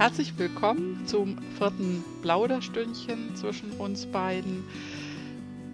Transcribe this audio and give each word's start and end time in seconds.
Herzlich 0.00 0.38
willkommen 0.38 1.06
zum 1.06 1.36
vierten 1.58 2.02
Plauderstündchen 2.22 3.36
zwischen 3.36 3.72
uns 3.72 4.06
beiden. 4.06 4.64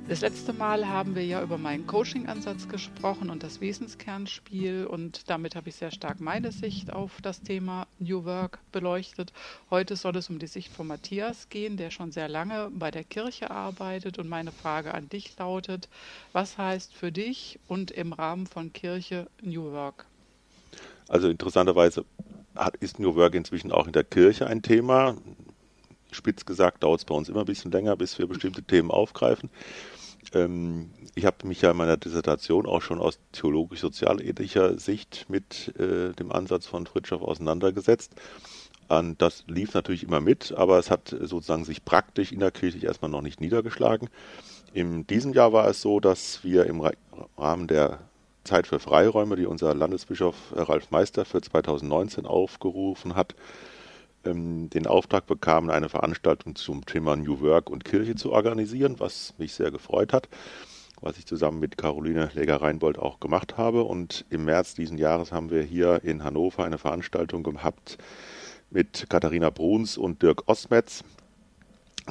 Das 0.08 0.20
letzte 0.20 0.52
Mal 0.52 0.88
haben 0.88 1.14
wir 1.14 1.24
ja 1.24 1.40
über 1.40 1.58
meinen 1.58 1.86
Coaching-Ansatz 1.86 2.68
gesprochen 2.68 3.30
und 3.30 3.44
das 3.44 3.60
Wesenskernspiel 3.60 4.84
und 4.84 5.30
damit 5.30 5.54
habe 5.54 5.68
ich 5.68 5.76
sehr 5.76 5.92
stark 5.92 6.18
meine 6.18 6.50
Sicht 6.50 6.92
auf 6.92 7.20
das 7.22 7.40
Thema 7.40 7.86
New 8.00 8.24
Work 8.24 8.58
beleuchtet. 8.72 9.32
Heute 9.70 9.94
soll 9.94 10.16
es 10.16 10.28
um 10.28 10.40
die 10.40 10.48
Sicht 10.48 10.72
von 10.72 10.88
Matthias 10.88 11.48
gehen, 11.48 11.76
der 11.76 11.92
schon 11.92 12.10
sehr 12.10 12.28
lange 12.28 12.72
bei 12.74 12.90
der 12.90 13.04
Kirche 13.04 13.52
arbeitet 13.52 14.18
und 14.18 14.28
meine 14.28 14.50
Frage 14.50 14.92
an 14.92 15.08
dich 15.08 15.38
lautet, 15.38 15.88
was 16.32 16.58
heißt 16.58 16.92
für 16.92 17.12
dich 17.12 17.60
und 17.68 17.92
im 17.92 18.12
Rahmen 18.12 18.48
von 18.48 18.72
Kirche 18.72 19.28
New 19.40 19.70
Work? 19.70 20.04
Also 21.08 21.28
interessanterweise 21.28 22.04
hat, 22.56 22.76
ist 22.76 22.98
New 22.98 23.14
Work 23.14 23.34
inzwischen 23.34 23.72
auch 23.72 23.86
in 23.86 23.92
der 23.92 24.04
Kirche 24.04 24.46
ein 24.46 24.62
Thema. 24.62 25.16
Spitz 26.10 26.44
gesagt 26.44 26.82
dauert 26.82 27.00
es 27.00 27.04
bei 27.04 27.14
uns 27.14 27.28
immer 27.28 27.40
ein 27.40 27.46
bisschen 27.46 27.70
länger, 27.70 27.96
bis 27.96 28.18
wir 28.18 28.26
bestimmte 28.26 28.62
Themen 28.66 28.90
aufgreifen. 28.90 29.50
Ähm, 30.32 30.90
ich 31.14 31.24
habe 31.24 31.46
mich 31.46 31.62
ja 31.62 31.70
in 31.70 31.76
meiner 31.76 31.96
Dissertation 31.96 32.66
auch 32.66 32.82
schon 32.82 32.98
aus 32.98 33.18
theologisch-sozialethischer 33.32 34.78
Sicht 34.78 35.26
mit 35.28 35.74
äh, 35.78 36.12
dem 36.12 36.32
Ansatz 36.32 36.66
von 36.66 36.86
Fritschow 36.86 37.22
auseinandergesetzt. 37.22 38.12
Und 38.88 39.20
das 39.20 39.44
lief 39.48 39.74
natürlich 39.74 40.04
immer 40.04 40.20
mit, 40.20 40.52
aber 40.52 40.78
es 40.78 40.90
hat 40.90 41.08
sozusagen 41.08 41.64
sich 41.64 41.84
praktisch 41.84 42.32
innerkirchlich 42.32 42.84
erstmal 42.84 43.10
noch 43.10 43.22
nicht 43.22 43.40
niedergeschlagen. 43.40 44.08
In 44.72 45.06
diesem 45.06 45.32
Jahr 45.32 45.52
war 45.52 45.68
es 45.68 45.80
so, 45.80 46.00
dass 46.00 46.44
wir 46.44 46.66
im 46.66 46.82
Rahmen 47.36 47.66
der 47.66 48.00
Zeit 48.46 48.66
für 48.66 48.78
Freiräume, 48.78 49.36
die 49.36 49.46
unser 49.46 49.74
Landesbischof 49.74 50.36
Ralf 50.54 50.90
Meister 50.90 51.24
für 51.24 51.42
2019 51.42 52.24
aufgerufen 52.24 53.14
hat, 53.14 53.34
ähm, 54.24 54.70
den 54.70 54.86
Auftrag 54.86 55.26
bekamen, 55.26 55.70
eine 55.70 55.88
Veranstaltung 55.88 56.56
zum 56.56 56.86
Thema 56.86 57.16
New 57.16 57.40
Work 57.40 57.70
und 57.70 57.84
Kirche 57.84 58.14
zu 58.14 58.32
organisieren, 58.32 58.96
was 58.98 59.34
mich 59.38 59.54
sehr 59.54 59.70
gefreut 59.70 60.12
hat, 60.12 60.28
was 61.00 61.18
ich 61.18 61.26
zusammen 61.26 61.60
mit 61.60 61.76
Caroline 61.76 62.30
Leger-Reinbold 62.34 62.98
auch 62.98 63.20
gemacht 63.20 63.56
habe. 63.56 63.84
Und 63.84 64.24
im 64.30 64.44
März 64.44 64.74
diesen 64.74 64.98
Jahres 64.98 65.32
haben 65.32 65.50
wir 65.50 65.62
hier 65.62 66.02
in 66.04 66.24
Hannover 66.24 66.64
eine 66.64 66.78
Veranstaltung 66.78 67.42
gehabt 67.42 67.98
mit 68.70 69.06
Katharina 69.08 69.50
Bruns 69.50 69.96
und 69.96 70.22
Dirk 70.22 70.48
Osmetz, 70.48 71.04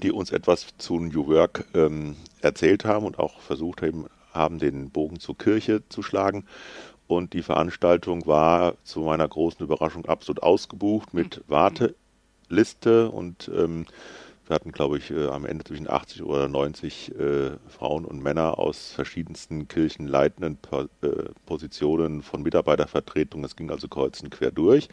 die 0.01 0.11
uns 0.11 0.31
etwas 0.31 0.67
zu 0.77 0.99
New 0.99 1.27
Work 1.27 1.65
ähm, 1.73 2.15
erzählt 2.41 2.85
haben 2.85 3.05
und 3.05 3.19
auch 3.19 3.39
versucht 3.39 3.81
haben, 3.81 4.05
haben, 4.35 4.59
den 4.59 4.89
Bogen 4.89 5.19
zur 5.19 5.37
Kirche 5.37 5.83
zu 5.89 6.03
schlagen. 6.03 6.45
Und 7.07 7.33
die 7.33 7.43
Veranstaltung 7.43 8.25
war 8.25 8.75
zu 8.83 9.01
meiner 9.01 9.27
großen 9.27 9.63
Überraschung 9.63 10.05
absolut 10.05 10.41
ausgebucht 10.41 11.13
mit 11.13 11.43
Warte 11.47 11.95
Liste 12.49 13.09
und 13.09 13.49
ähm, 13.55 13.85
wir 14.47 14.53
hatten, 14.53 14.71
glaube 14.71 14.97
ich, 14.99 15.09
äh, 15.09 15.27
am 15.27 15.45
Ende 15.45 15.63
zwischen 15.63 15.89
80 15.89 16.21
oder 16.21 16.47
90 16.47 17.15
äh, 17.15 17.51
Frauen 17.67 18.05
und 18.05 18.21
Männer 18.21 18.59
aus 18.59 18.91
verschiedensten 18.91 19.67
kirchenleitenden 19.67 20.57
po 20.57 20.81
äh, 21.01 21.29
Positionen 21.47 22.21
von 22.21 22.43
Mitarbeitervertretung. 22.43 23.41
Das 23.41 23.55
ging 23.55 23.71
also 23.71 23.87
kreuz 23.87 24.21
und 24.21 24.29
quer 24.29 24.51
durch. 24.51 24.87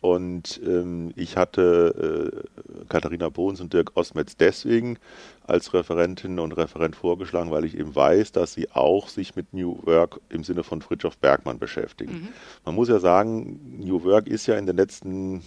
Und 0.00 0.60
ähm, 0.64 1.12
ich 1.14 1.36
hatte 1.36 2.32
äh, 2.32 2.84
Katharina 2.88 3.28
Bohns 3.28 3.60
und 3.60 3.72
Dirk 3.72 3.92
Osmetz 3.96 4.36
deswegen 4.36 4.98
als 5.46 5.74
Referentin 5.74 6.38
und 6.38 6.52
Referent 6.52 6.96
vorgeschlagen, 6.96 7.50
weil 7.50 7.66
ich 7.66 7.76
eben 7.76 7.94
weiß, 7.94 8.32
dass 8.32 8.54
sie 8.54 8.70
auch 8.70 9.08
sich 9.08 9.36
mit 9.36 9.52
New 9.52 9.78
Work 9.82 10.20
im 10.30 10.42
Sinne 10.42 10.62
von 10.62 10.80
Fritjof 10.80 11.18
Bergmann 11.18 11.58
beschäftigen. 11.58 12.12
Mhm. 12.12 12.28
Man 12.64 12.74
muss 12.76 12.88
ja 12.88 12.98
sagen, 12.98 13.78
New 13.78 14.02
Work 14.04 14.26
ist 14.26 14.46
ja 14.46 14.56
in 14.56 14.66
den 14.66 14.76
letzten 14.76 15.42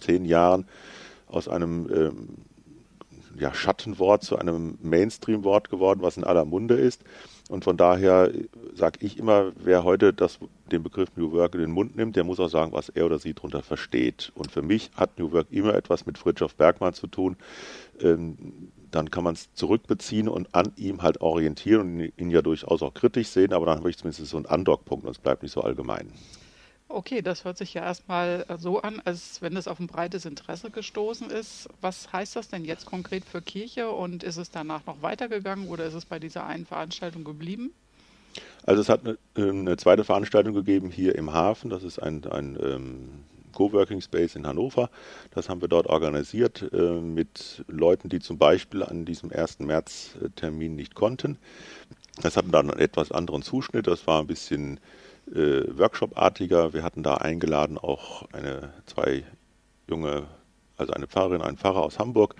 zehn 0.00 0.24
Jahren 0.24 0.66
aus 1.26 1.48
einem 1.48 1.88
ähm, 1.92 2.28
ja, 3.38 3.54
Schattenwort 3.54 4.22
zu 4.22 4.36
einem 4.36 4.78
Mainstream-Wort 4.82 5.70
geworden, 5.70 6.00
was 6.02 6.16
in 6.16 6.24
aller 6.24 6.44
Munde 6.44 6.74
ist. 6.74 7.02
Und 7.50 7.64
von 7.64 7.76
daher 7.76 8.30
sage 8.74 9.00
ich 9.00 9.18
immer, 9.18 9.50
wer 9.56 9.82
heute 9.82 10.12
das, 10.12 10.38
den 10.70 10.84
Begriff 10.84 11.08
New 11.16 11.32
Work 11.32 11.56
in 11.56 11.60
den 11.62 11.72
Mund 11.72 11.96
nimmt, 11.96 12.14
der 12.14 12.22
muss 12.22 12.38
auch 12.38 12.48
sagen, 12.48 12.72
was 12.72 12.90
er 12.90 13.06
oder 13.06 13.18
sie 13.18 13.34
darunter 13.34 13.60
versteht. 13.60 14.30
Und 14.36 14.52
für 14.52 14.62
mich 14.62 14.92
hat 14.94 15.18
New 15.18 15.32
Work 15.32 15.48
immer 15.50 15.74
etwas 15.74 16.06
mit 16.06 16.16
Fritjof 16.16 16.54
Bergmann 16.54 16.94
zu 16.94 17.08
tun. 17.08 17.36
Ähm, 18.00 18.70
dann 18.92 19.10
kann 19.10 19.24
man 19.24 19.34
es 19.34 19.52
zurückbeziehen 19.54 20.28
und 20.28 20.54
an 20.54 20.72
ihm 20.76 21.02
halt 21.02 21.20
orientieren 21.22 21.80
und 21.80 22.12
ihn 22.16 22.30
ja 22.30 22.40
durchaus 22.40 22.82
auch 22.82 22.94
kritisch 22.94 23.28
sehen, 23.28 23.52
aber 23.52 23.66
dann 23.66 23.78
habe 23.78 23.90
ich 23.90 23.98
zumindest 23.98 24.26
so 24.26 24.36
einen 24.36 24.46
Andockpunkt 24.46 25.04
und 25.04 25.10
es 25.10 25.18
bleibt 25.18 25.42
nicht 25.42 25.52
so 25.52 25.60
allgemein. 25.60 26.12
Okay, 26.92 27.22
das 27.22 27.44
hört 27.44 27.56
sich 27.56 27.72
ja 27.72 27.84
erstmal 27.84 28.44
äh, 28.48 28.58
so 28.58 28.82
an, 28.82 29.00
als 29.04 29.40
wenn 29.40 29.56
es 29.56 29.68
auf 29.68 29.78
ein 29.78 29.86
breites 29.86 30.24
Interesse 30.24 30.70
gestoßen 30.70 31.30
ist. 31.30 31.68
Was 31.80 32.12
heißt 32.12 32.34
das 32.34 32.48
denn 32.48 32.64
jetzt 32.64 32.84
konkret 32.84 33.24
für 33.24 33.40
Kirche 33.40 33.90
und 33.90 34.24
ist 34.24 34.38
es 34.38 34.50
danach 34.50 34.84
noch 34.86 35.00
weitergegangen 35.00 35.68
oder 35.68 35.84
ist 35.84 35.94
es 35.94 36.04
bei 36.04 36.18
dieser 36.18 36.46
einen 36.46 36.66
Veranstaltung 36.66 37.22
geblieben? 37.22 37.72
Also 38.64 38.82
es 38.82 38.88
hat 38.88 39.06
eine, 39.06 39.18
ähm, 39.36 39.60
eine 39.60 39.76
zweite 39.76 40.02
Veranstaltung 40.02 40.52
gegeben 40.52 40.90
hier 40.90 41.14
im 41.14 41.32
Hafen. 41.32 41.70
Das 41.70 41.84
ist 41.84 42.00
ein, 42.00 42.24
ein 42.26 42.58
ähm, 42.60 43.08
Coworking 43.52 44.00
Space 44.00 44.34
in 44.34 44.44
Hannover. 44.44 44.90
Das 45.30 45.48
haben 45.48 45.60
wir 45.60 45.68
dort 45.68 45.86
organisiert 45.86 46.68
äh, 46.72 47.00
mit 47.00 47.64
Leuten, 47.68 48.08
die 48.08 48.18
zum 48.18 48.36
Beispiel 48.36 48.82
an 48.82 49.04
diesem 49.04 49.30
1. 49.30 49.60
März-Termin 49.60 50.74
nicht 50.74 50.96
konnten. 50.96 51.38
Das 52.20 52.36
hatten 52.36 52.50
dann 52.50 52.68
einen 52.68 52.80
etwas 52.80 53.12
anderen 53.12 53.42
Zuschnitt. 53.42 53.86
Das 53.86 54.08
war 54.08 54.20
ein 54.20 54.26
bisschen 54.26 54.80
äh, 55.34 55.78
Workshop-artiger. 55.78 56.72
Wir 56.72 56.82
hatten 56.82 57.02
da 57.02 57.14
eingeladen 57.14 57.78
auch 57.78 58.28
eine, 58.32 58.72
zwei 58.86 59.24
junge, 59.88 60.26
also 60.76 60.92
eine 60.92 61.06
Pfarrerin, 61.06 61.42
einen 61.42 61.56
Pfarrer 61.56 61.82
aus 61.82 61.98
Hamburg, 61.98 62.34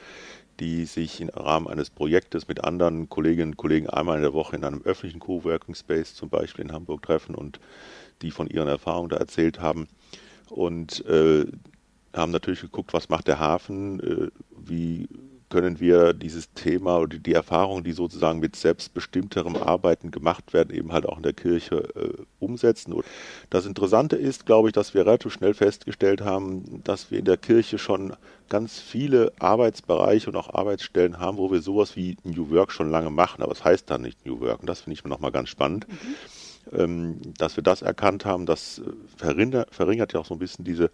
die 0.61 0.85
sich 0.85 1.21
im 1.21 1.31
Rahmen 1.31 1.69
eines 1.69 1.91
Projektes 1.91 2.47
mit 2.47 2.63
anderen 2.63 3.09
Kolleginnen 3.09 3.53
und 3.53 3.57
Kollegen 3.57 3.89
einmal 3.89 4.17
in 4.17 4.23
der 4.23 4.35
Woche 4.35 4.57
in 4.57 4.65
einem 4.65 4.83
öffentlichen 4.83 5.21
Coworking 5.21 5.75
Space 5.75 6.15
zum 6.15 6.29
Beispiel 6.29 6.65
in 6.65 6.73
Hamburg 6.73 7.03
treffen 7.03 7.35
und 7.35 7.61
die 8.23 8.31
von 8.31 8.47
ihren 8.47 8.69
Erfahrungen 8.69 9.09
da 9.09 9.17
erzählt 9.17 9.61
haben. 9.61 9.89
Und 10.51 11.05
äh, 11.07 11.47
haben 12.15 12.33
natürlich 12.33 12.61
geguckt, 12.61 12.93
was 12.93 13.09
macht 13.09 13.29
der 13.29 13.39
Hafen, 13.39 14.01
äh, 14.01 14.31
wie 14.59 15.09
können 15.51 15.81
wir 15.81 16.15
dieses 16.15 16.53
Thema 16.55 16.99
oder 16.99 17.19
die 17.19 17.35
Erfahrungen, 17.35 17.85
die 17.85 17.93
sozusagen 17.93 18.39
mit 18.39 18.57
selbstbestimmterem 18.57 19.57
Arbeiten 19.57 20.11
gemacht 20.11 20.53
werden, 20.53 20.75
eben 20.75 20.93
halt 20.93 21.07
auch 21.07 21.17
in 21.17 21.25
der 21.25 21.33
Kirche 21.33 21.89
äh, 21.97 22.23
umsetzen. 22.39 22.93
Und 22.93 23.05
das 23.51 23.67
Interessante 23.67 24.17
ist, 24.17 24.47
glaube 24.47 24.69
ich, 24.69 24.73
dass 24.73 24.95
wir 24.95 25.05
relativ 25.05 25.33
schnell 25.33 25.53
festgestellt 25.53 26.23
haben, 26.23 26.83
dass 26.85 27.11
wir 27.11 27.19
in 27.19 27.25
der 27.25 27.37
Kirche 27.37 27.79
schon 27.79 28.15
ganz 28.49 28.79
viele 28.79 29.33
Arbeitsbereiche 29.41 30.31
und 30.31 30.37
auch 30.37 30.55
Arbeitsstellen 30.55 31.19
haben, 31.19 31.37
wo 31.37 31.51
wir 31.51 31.61
sowas 31.61 31.97
wie 31.97 32.17
New 32.25 32.51
Work 32.51 32.73
schon 32.73 32.91
lange 32.91 33.11
machen, 33.11 33.43
aber 33.43 33.53
es 33.53 33.59
das 33.59 33.65
heißt 33.65 33.91
dann 33.91 34.03
nicht 34.03 34.25
New 34.25 34.41
Work. 34.41 34.61
Und 34.61 34.69
das 34.69 34.83
finde 34.83 34.95
ich 34.99 35.05
nochmal 35.05 35.33
ganz 35.33 35.49
spannend. 35.49 35.87
Mhm. 35.89 36.15
Ähm, 36.73 37.21
dass 37.39 37.57
wir 37.57 37.65
das 37.65 37.83
erkannt 37.83 38.25
haben, 38.25 38.47
das 38.47 38.81
verringert, 39.17 39.75
verringert 39.75 40.13
ja 40.13 40.21
auch 40.21 40.27
so 40.27 40.35
ein 40.35 40.39
bisschen 40.39 40.65
diese 40.65 40.91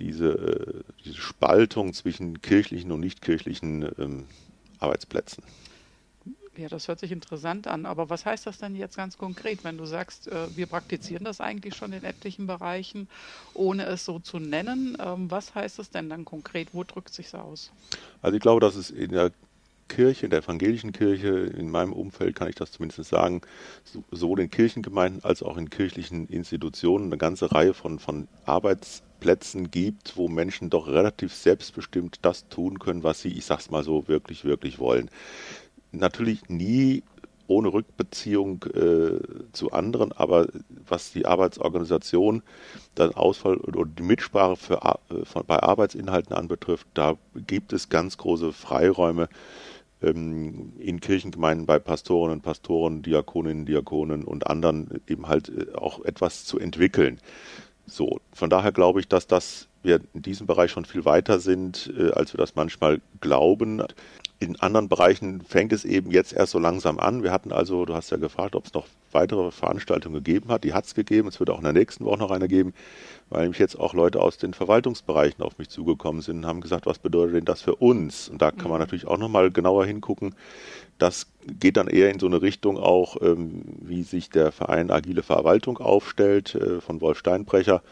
diese, 0.00 0.32
äh, 0.32 0.82
diese 1.04 1.16
Spaltung 1.16 1.92
zwischen 1.92 2.40
kirchlichen 2.42 2.92
und 2.92 3.00
nichtkirchlichen 3.00 3.88
ähm, 3.98 4.26
Arbeitsplätzen. 4.78 5.44
Ja, 6.58 6.68
das 6.68 6.88
hört 6.88 6.98
sich 6.98 7.12
interessant 7.12 7.68
an. 7.68 7.86
Aber 7.86 8.10
was 8.10 8.26
heißt 8.26 8.46
das 8.46 8.58
denn 8.58 8.74
jetzt 8.74 8.96
ganz 8.96 9.16
konkret, 9.16 9.62
wenn 9.62 9.78
du 9.78 9.84
sagst, 9.84 10.26
äh, 10.26 10.54
wir 10.56 10.66
praktizieren 10.66 11.24
das 11.24 11.40
eigentlich 11.40 11.76
schon 11.76 11.92
in 11.92 12.02
etlichen 12.02 12.48
Bereichen, 12.48 13.08
ohne 13.54 13.86
es 13.86 14.04
so 14.04 14.18
zu 14.18 14.40
nennen? 14.40 14.96
Ähm, 14.98 15.30
was 15.30 15.54
heißt 15.54 15.78
das 15.78 15.90
denn 15.90 16.10
dann 16.10 16.24
konkret? 16.24 16.74
Wo 16.74 16.82
drückt 16.82 17.14
sich 17.14 17.32
aus? 17.32 17.70
Also 18.22 18.36
ich 18.36 18.42
glaube, 18.42 18.60
dass 18.60 18.74
es 18.74 18.90
in 18.90 19.12
der 19.12 19.32
Kirche, 19.88 20.26
in 20.26 20.30
der 20.30 20.40
evangelischen 20.40 20.92
Kirche, 20.92 21.28
in 21.28 21.70
meinem 21.70 21.92
Umfeld 21.92 22.36
kann 22.36 22.48
ich 22.48 22.54
das 22.54 22.72
zumindest 22.72 23.08
sagen, 23.08 23.40
sowohl 24.10 24.40
in 24.40 24.50
Kirchengemeinden 24.50 25.24
als 25.24 25.42
auch 25.42 25.56
in 25.56 25.70
kirchlichen 25.70 26.28
Institutionen 26.28 27.06
eine 27.06 27.18
ganze 27.18 27.52
Reihe 27.52 27.74
von, 27.74 27.98
von 27.98 28.28
Arbeits- 28.44 29.02
Plätzen 29.20 29.70
gibt, 29.70 30.16
wo 30.16 30.28
Menschen 30.28 30.70
doch 30.70 30.86
relativ 30.86 31.34
selbstbestimmt 31.34 32.18
das 32.22 32.48
tun 32.48 32.78
können, 32.78 33.02
was 33.02 33.20
sie, 33.20 33.30
ich 33.30 33.44
sag's 33.44 33.70
mal 33.70 33.84
so, 33.84 34.08
wirklich, 34.08 34.44
wirklich 34.44 34.78
wollen. 34.78 35.10
Natürlich 35.92 36.48
nie 36.48 37.02
ohne 37.46 37.72
Rückbeziehung 37.72 38.62
äh, 38.74 39.20
zu 39.52 39.72
anderen, 39.72 40.12
aber 40.12 40.48
was 40.86 41.12
die 41.12 41.24
Arbeitsorganisation, 41.24 42.42
den 42.98 43.14
Ausfall 43.14 43.56
oder 43.56 43.86
die 43.86 44.02
Mitsprache 44.02 44.56
für, 44.56 44.98
äh, 45.10 45.24
von, 45.24 45.44
bei 45.46 45.58
Arbeitsinhalten 45.62 46.34
anbetrifft, 46.34 46.86
da 46.92 47.16
gibt 47.46 47.72
es 47.72 47.88
ganz 47.88 48.18
große 48.18 48.52
Freiräume 48.52 49.30
in 50.00 51.00
Kirchengemeinden 51.00 51.66
bei 51.66 51.78
Pastoren 51.78 52.30
und 52.30 52.42
Pastoren, 52.42 53.02
Diakoninnen, 53.02 53.66
Diakonen 53.66 54.24
und 54.24 54.46
anderen 54.46 55.00
eben 55.08 55.26
halt 55.26 55.48
äh, 55.48 55.74
auch 55.74 56.04
etwas 56.04 56.44
zu 56.44 56.58
entwickeln. 56.58 57.18
So, 57.86 58.20
von 58.32 58.50
daher 58.50 58.72
glaube 58.72 59.00
ich, 59.00 59.08
dass 59.08 59.26
das 59.26 59.68
wir 59.82 60.00
in 60.14 60.22
diesem 60.22 60.46
Bereich 60.46 60.70
schon 60.70 60.84
viel 60.84 61.04
weiter 61.04 61.38
sind, 61.40 61.92
äh, 61.96 62.10
als 62.10 62.32
wir 62.32 62.38
das 62.38 62.54
manchmal 62.54 63.00
glauben. 63.20 63.82
In 64.40 64.58
anderen 64.60 64.88
Bereichen 64.88 65.40
fängt 65.40 65.72
es 65.72 65.84
eben 65.84 66.12
jetzt 66.12 66.32
erst 66.32 66.52
so 66.52 66.58
langsam 66.58 67.00
an. 67.00 67.24
Wir 67.24 67.32
hatten 67.32 67.50
also, 67.50 67.84
du 67.84 67.94
hast 67.94 68.10
ja 68.10 68.18
gefragt, 68.18 68.54
ob 68.54 68.66
es 68.66 68.72
noch 68.72 68.86
weitere 69.10 69.50
Veranstaltungen 69.50 70.22
gegeben 70.22 70.50
hat. 70.50 70.62
Die 70.62 70.74
hat 70.74 70.84
es 70.84 70.94
gegeben. 70.94 71.28
Es 71.28 71.40
wird 71.40 71.50
auch 71.50 71.58
in 71.58 71.64
der 71.64 71.72
nächsten 71.72 72.04
Woche 72.04 72.18
noch 72.18 72.30
eine 72.30 72.46
geben, 72.46 72.72
weil 73.30 73.42
nämlich 73.42 73.58
jetzt 73.58 73.78
auch 73.78 73.94
Leute 73.94 74.20
aus 74.20 74.38
den 74.38 74.54
Verwaltungsbereichen 74.54 75.42
auf 75.42 75.58
mich 75.58 75.70
zugekommen 75.70 76.22
sind 76.22 76.38
und 76.38 76.46
haben 76.46 76.60
gesagt, 76.60 76.86
was 76.86 77.00
bedeutet 77.00 77.34
denn 77.34 77.44
das 77.46 77.62
für 77.62 77.74
uns? 77.74 78.28
Und 78.28 78.40
da 78.40 78.52
kann 78.52 78.68
man 78.68 78.74
mhm. 78.74 78.80
natürlich 78.80 79.06
auch 79.06 79.18
nochmal 79.18 79.50
genauer 79.50 79.86
hingucken. 79.86 80.36
Das 80.98 81.26
geht 81.58 81.76
dann 81.76 81.88
eher 81.88 82.10
in 82.10 82.20
so 82.20 82.26
eine 82.26 82.40
Richtung 82.40 82.76
auch, 82.76 83.20
ähm, 83.20 83.62
wie 83.80 84.04
sich 84.04 84.30
der 84.30 84.52
Verein 84.52 84.90
Agile 84.90 85.22
Verwaltung 85.22 85.78
aufstellt 85.78 86.54
äh, 86.54 86.80
von 86.80 87.00
Wolf 87.00 87.18
Steinbrecher 87.18 87.82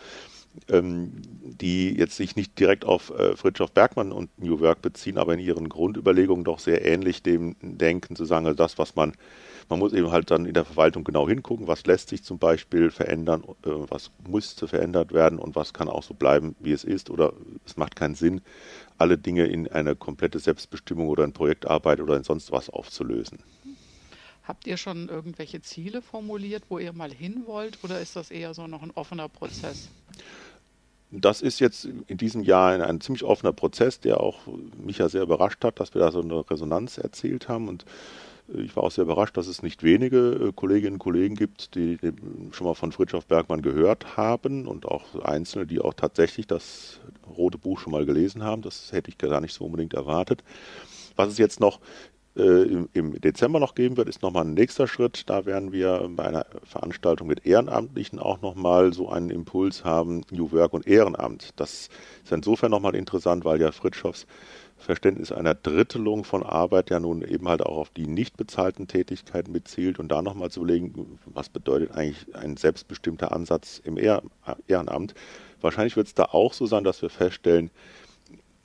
ähm, 0.68 1.12
die 1.42 1.96
jetzt 1.96 2.16
sich 2.16 2.36
nicht 2.36 2.58
direkt 2.58 2.84
auf 2.84 3.10
äh, 3.10 3.36
Fritjof 3.36 3.72
Bergmann 3.72 4.12
und 4.12 4.30
New 4.38 4.60
Work 4.60 4.82
beziehen, 4.82 5.18
aber 5.18 5.34
in 5.34 5.40
ihren 5.40 5.68
Grundüberlegungen 5.68 6.44
doch 6.44 6.58
sehr 6.58 6.84
ähnlich 6.84 7.22
dem 7.22 7.56
denken, 7.60 8.16
zu 8.16 8.24
sagen, 8.24 8.46
also 8.46 8.56
das, 8.56 8.78
was 8.78 8.96
man, 8.96 9.12
man 9.68 9.78
muss 9.78 9.92
eben 9.92 10.10
halt 10.10 10.30
dann 10.30 10.46
in 10.46 10.54
der 10.54 10.64
Verwaltung 10.64 11.04
genau 11.04 11.28
hingucken, 11.28 11.66
was 11.66 11.86
lässt 11.86 12.08
sich 12.08 12.22
zum 12.22 12.38
Beispiel 12.38 12.90
verändern, 12.90 13.44
äh, 13.64 13.70
was 13.88 14.10
müsste 14.28 14.68
verändert 14.68 15.12
werden 15.12 15.38
und 15.38 15.56
was 15.56 15.72
kann 15.72 15.88
auch 15.88 16.02
so 16.02 16.14
bleiben, 16.14 16.56
wie 16.60 16.72
es 16.72 16.84
ist 16.84 17.10
oder 17.10 17.32
es 17.64 17.76
macht 17.76 17.96
keinen 17.96 18.14
Sinn, 18.14 18.40
alle 18.98 19.18
Dinge 19.18 19.46
in 19.46 19.68
eine 19.68 19.94
komplette 19.94 20.38
Selbstbestimmung 20.38 21.08
oder 21.08 21.24
in 21.24 21.32
Projektarbeit 21.32 22.00
oder 22.00 22.16
in 22.16 22.24
sonst 22.24 22.50
was 22.52 22.70
aufzulösen. 22.70 23.38
Habt 24.46 24.68
ihr 24.68 24.76
schon 24.76 25.08
irgendwelche 25.08 25.60
Ziele 25.60 26.02
formuliert, 26.02 26.64
wo 26.68 26.78
ihr 26.78 26.92
mal 26.92 27.12
hin 27.12 27.42
wollt, 27.46 27.82
oder 27.82 28.00
ist 28.00 28.14
das 28.14 28.30
eher 28.30 28.54
so 28.54 28.68
noch 28.68 28.82
ein 28.82 28.92
offener 28.92 29.28
Prozess? 29.28 29.88
Das 31.10 31.40
ist 31.40 31.60
jetzt 31.60 31.84
in 31.84 32.16
diesem 32.16 32.42
Jahr 32.42 32.82
ein, 32.82 33.00
ziemlich 33.00 33.22
offener 33.22 33.52
Prozess, 33.52 34.00
der 34.00 34.20
auch 34.20 34.40
mich 34.76 34.98
ja 34.98 35.08
sehr 35.08 35.22
überrascht 35.22 35.64
hat, 35.64 35.78
dass 35.78 35.94
wir 35.94 36.00
da 36.00 36.10
so 36.10 36.20
eine 36.20 36.50
Resonanz 36.50 36.98
erzielt 36.98 37.48
haben. 37.48 37.68
Und 37.68 37.84
ich 38.48 38.74
war 38.76 38.84
auch 38.84 38.90
sehr 38.90 39.04
überrascht, 39.04 39.36
dass 39.36 39.46
es 39.46 39.62
nicht 39.62 39.82
wenige 39.82 40.48
äh, 40.48 40.52
Kolleginnen 40.52 40.94
und 40.94 40.98
Kollegen 40.98 41.34
gibt, 41.34 41.74
die 41.74 41.98
schon 42.52 42.66
mal 42.66 42.74
von 42.74 42.92
Fritjof 42.92 43.26
Bergmann 43.26 43.62
gehört 43.62 44.16
haben 44.16 44.66
und 44.66 44.86
auch 44.86 45.14
Einzelne, 45.24 45.66
die 45.66 45.80
auch 45.80 45.94
tatsächlich 45.94 46.46
das 46.46 47.00
Rote 47.36 47.58
Buch 47.58 47.78
schon 47.78 47.92
mal 47.92 48.06
gelesen 48.06 48.42
haben. 48.44 48.62
Das 48.62 48.92
hätte 48.92 49.10
ich 49.10 49.18
gar 49.18 49.40
nicht 49.40 49.54
so 49.54 49.64
unbedingt 49.64 49.94
erwartet. 49.94 50.44
Was 51.16 51.28
es 51.28 51.38
jetzt 51.38 51.60
noch 51.60 51.78
äh, 51.78 52.15
im, 52.42 52.88
im, 52.92 53.20
Dezember 53.20 53.58
noch 53.60 53.74
geben 53.74 53.96
wird, 53.96 54.08
ist 54.08 54.22
nochmal 54.22 54.44
ein 54.44 54.54
nächster 54.54 54.86
Schritt. 54.86 55.24
Da 55.26 55.46
werden 55.46 55.72
wir 55.72 56.10
bei 56.14 56.24
einer 56.24 56.46
Veranstaltung 56.64 57.28
mit 57.28 57.46
Ehrenamtlichen 57.46 58.18
auch 58.18 58.42
nochmal 58.42 58.92
so 58.92 59.08
einen 59.08 59.30
Impuls 59.30 59.84
haben, 59.84 60.22
New 60.30 60.52
Work 60.52 60.74
und 60.74 60.86
Ehrenamt. 60.86 61.50
Das 61.56 61.88
ist 62.24 62.32
insofern 62.32 62.70
nochmal 62.70 62.94
interessant, 62.94 63.44
weil 63.44 63.60
ja 63.60 63.72
Fritschoffs 63.72 64.26
Verständnis 64.76 65.32
einer 65.32 65.54
Drittelung 65.54 66.24
von 66.24 66.42
Arbeit 66.42 66.90
ja 66.90 67.00
nun 67.00 67.22
eben 67.22 67.48
halt 67.48 67.62
auch 67.62 67.78
auf 67.78 67.90
die 67.90 68.06
nicht 68.06 68.36
bezahlten 68.36 68.86
Tätigkeiten 68.86 69.52
bezielt 69.52 69.98
und 69.98 70.08
da 70.08 70.20
nochmal 70.20 70.50
zu 70.50 70.60
überlegen, 70.60 71.18
was 71.24 71.48
bedeutet 71.48 71.92
eigentlich 71.92 72.34
ein 72.34 72.58
selbstbestimmter 72.58 73.32
Ansatz 73.32 73.80
im 73.82 73.96
Ehrenamt. 73.96 75.14
Wahrscheinlich 75.62 75.96
wird 75.96 76.08
es 76.08 76.14
da 76.14 76.24
auch 76.24 76.52
so 76.52 76.66
sein, 76.66 76.84
dass 76.84 77.00
wir 77.00 77.08
feststellen, 77.08 77.70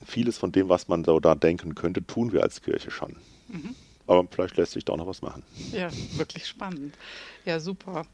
vieles 0.04 0.36
von 0.36 0.52
dem, 0.52 0.68
was 0.68 0.88
man 0.88 1.04
so 1.04 1.18
da 1.20 1.34
denken 1.34 1.74
könnte, 1.74 2.06
tun 2.06 2.32
wir 2.32 2.42
als 2.42 2.60
Kirche 2.60 2.90
schon. 2.90 3.16
Mhm. 3.48 3.74
Aber 4.06 4.26
vielleicht 4.30 4.56
lässt 4.56 4.72
sich 4.72 4.84
da 4.84 4.92
auch 4.94 4.98
noch 4.98 5.06
was 5.06 5.22
machen. 5.22 5.42
Ja, 5.72 5.88
wirklich 6.16 6.46
spannend. 6.46 6.94
Ja, 7.44 7.60
super. 7.60 8.04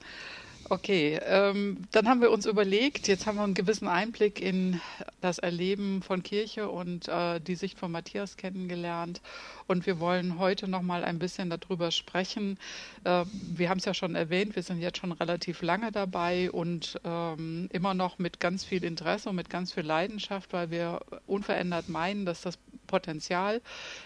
Okay, 0.71 1.19
ähm, 1.25 1.79
dann 1.93 2.07
haben 2.09 2.21
wir 2.21 2.31
uns 2.31 2.45
überlegt, 2.45 3.09
jetzt 3.09 3.27
haben 3.27 3.37
wir 3.37 3.45
einen 3.45 3.55
gewissen 3.55 3.89
Einblick 3.89 4.39
in 4.39 4.83
das 5.23 5.39
Erleben 5.39 6.03
von 6.03 6.23
Kirche 6.23 6.69
und 6.69 7.09
äh, 7.09 7.41
die 7.41 7.55
Sicht 7.55 7.79
von 7.79 7.91
Matthias 7.91 8.37
kennengelernt. 8.37 9.23
Und 9.67 9.87
wir 9.87 9.99
wollen 9.99 10.39
heute 10.39 10.69
noch 10.69 10.83
mal 10.83 11.05
ein 11.05 11.19
bisschen 11.19 11.49
darüber 11.49 11.91
sprechen. 11.91 12.59
Äh, 13.05 13.25
wir 13.57 13.71
haben 13.71 13.79
es 13.79 13.87
ja 13.87 13.95
schon 13.95 14.15
erwähnt, 14.15 14.57
wir 14.57 14.63
sind 14.63 14.81
jetzt 14.81 14.99
schon 14.99 15.13
relativ 15.13 15.63
lange 15.63 15.91
dabei 15.91 16.51
und 16.51 17.01
ähm, 17.03 17.71
immer 17.73 17.95
noch 17.95 18.19
mit 18.19 18.39
ganz 18.39 18.63
viel 18.63 18.85
Interesse 18.85 19.31
und 19.31 19.37
mit 19.37 19.49
ganz 19.49 19.73
viel 19.73 19.85
Leidenschaft, 19.85 20.53
weil 20.53 20.71
wir 20.71 21.01
unverändert 21.27 21.89
meinen, 21.89 22.27
dass 22.27 22.43
das 22.43 22.59
Potenzial 22.88 23.62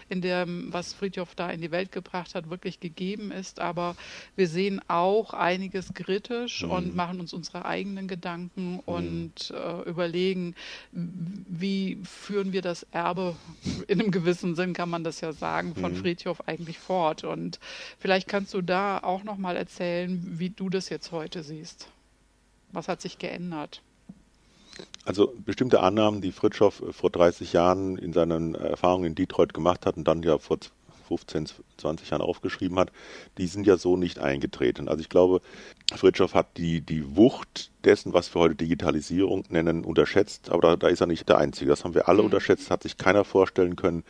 in 0.09 0.21
dem, 0.21 0.71
was 0.71 0.93
Friedhof 0.93 1.33
da 1.33 1.49
in 1.49 1.61
die 1.61 1.71
Welt 1.71 1.91
gebracht 1.91 2.35
hat, 2.35 2.51
wirklich 2.51 2.79
gegeben 2.79 3.31
ist. 3.31 3.59
Aber 3.59 3.95
wir 4.35 4.47
sehen 4.47 4.79
auch 4.87 5.33
einiges 5.33 5.95
kritisch 5.95 6.61
mhm. 6.61 6.71
und 6.71 6.95
machen 6.95 7.19
uns 7.19 7.33
unsere 7.33 7.65
eigenen 7.65 8.07
Gedanken 8.07 8.73
mhm. 8.73 8.79
und 8.85 9.49
äh, 9.49 9.89
überlegen, 9.89 10.53
wie 10.91 11.97
führen 12.03 12.53
wir 12.53 12.61
das 12.61 12.83
Erbe, 12.91 13.35
in 13.87 13.99
einem 13.99 14.11
gewissen 14.11 14.55
Sinn 14.55 14.73
kann 14.73 14.89
man 14.89 15.03
das 15.03 15.21
ja 15.21 15.33
sagen, 15.33 15.73
von 15.73 15.93
mhm. 15.93 15.97
Friedhof 15.97 16.47
eigentlich 16.47 16.77
fort. 16.77 17.23
Und 17.23 17.59
vielleicht 17.97 18.27
kannst 18.27 18.53
du 18.53 18.61
da 18.61 18.99
auch 18.99 19.23
nochmal 19.23 19.57
erzählen, 19.57 20.21
wie 20.37 20.51
du 20.51 20.69
das 20.69 20.89
jetzt 20.89 21.11
heute 21.11 21.41
siehst. 21.41 21.87
Was 22.71 22.87
hat 22.87 23.01
sich 23.01 23.17
geändert? 23.17 23.81
Also 25.05 25.33
bestimmte 25.45 25.81
Annahmen, 25.81 26.21
die 26.21 26.31
Fritschow 26.31 26.81
äh, 26.81 26.93
vor 26.93 27.09
30 27.09 27.53
Jahren 27.53 27.97
in 27.97 28.13
seinen 28.13 28.55
Erfahrungen 28.55 29.05
in 29.05 29.15
Detroit 29.15 29.53
gemacht 29.53 29.85
hat 29.85 29.97
und 29.97 30.07
dann 30.07 30.23
ja 30.23 30.37
vor 30.37 30.59
15, 31.07 31.49
20 31.77 32.09
Jahren 32.09 32.21
aufgeschrieben 32.21 32.79
hat, 32.79 32.91
die 33.37 33.47
sind 33.47 33.67
ja 33.67 33.77
so 33.77 33.97
nicht 33.97 34.19
eingetreten. 34.19 34.87
Also 34.87 35.01
ich 35.01 35.09
glaube, 35.09 35.41
Fritschow 35.95 36.33
hat 36.33 36.57
die, 36.57 36.81
die 36.81 37.15
Wucht 37.15 37.71
dessen, 37.83 38.13
was 38.13 38.33
wir 38.33 38.41
heute 38.41 38.55
Digitalisierung 38.55 39.43
nennen, 39.49 39.83
unterschätzt, 39.83 40.49
aber 40.49 40.61
da, 40.61 40.75
da 40.75 40.87
ist 40.87 41.01
er 41.01 41.07
nicht 41.07 41.27
der 41.29 41.37
Einzige. 41.37 41.69
Das 41.69 41.83
haben 41.83 41.93
wir 41.93 42.07
alle 42.07 42.19
mhm. 42.19 42.25
unterschätzt, 42.25 42.71
hat 42.71 42.83
sich 42.83 42.97
keiner 42.97 43.25
vorstellen 43.25 43.75
können, 43.75 44.03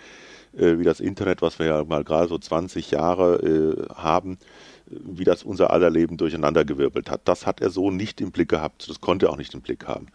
äh, 0.55 0.77
wie 0.77 0.83
das 0.83 0.99
Internet, 0.99 1.41
was 1.41 1.59
wir 1.59 1.65
ja 1.65 1.83
mal 1.83 2.03
gerade 2.03 2.27
so 2.27 2.37
20 2.37 2.91
Jahre 2.91 3.35
äh, 3.37 3.93
haben, 3.95 4.37
wie 4.85 5.23
das 5.23 5.43
unser 5.43 5.71
aller 5.71 5.89
Leben 5.89 6.17
durcheinandergewirbelt 6.17 7.09
hat. 7.09 7.21
Das 7.25 7.45
hat 7.45 7.61
er 7.61 7.69
so 7.69 7.91
nicht 7.91 8.21
im 8.21 8.31
Blick 8.31 8.49
gehabt. 8.49 8.89
Das 8.89 9.01
konnte 9.01 9.27
er 9.27 9.31
auch 9.31 9.37
nicht 9.37 9.53
im 9.53 9.61
Blick 9.61 9.87
haben. 9.87 10.07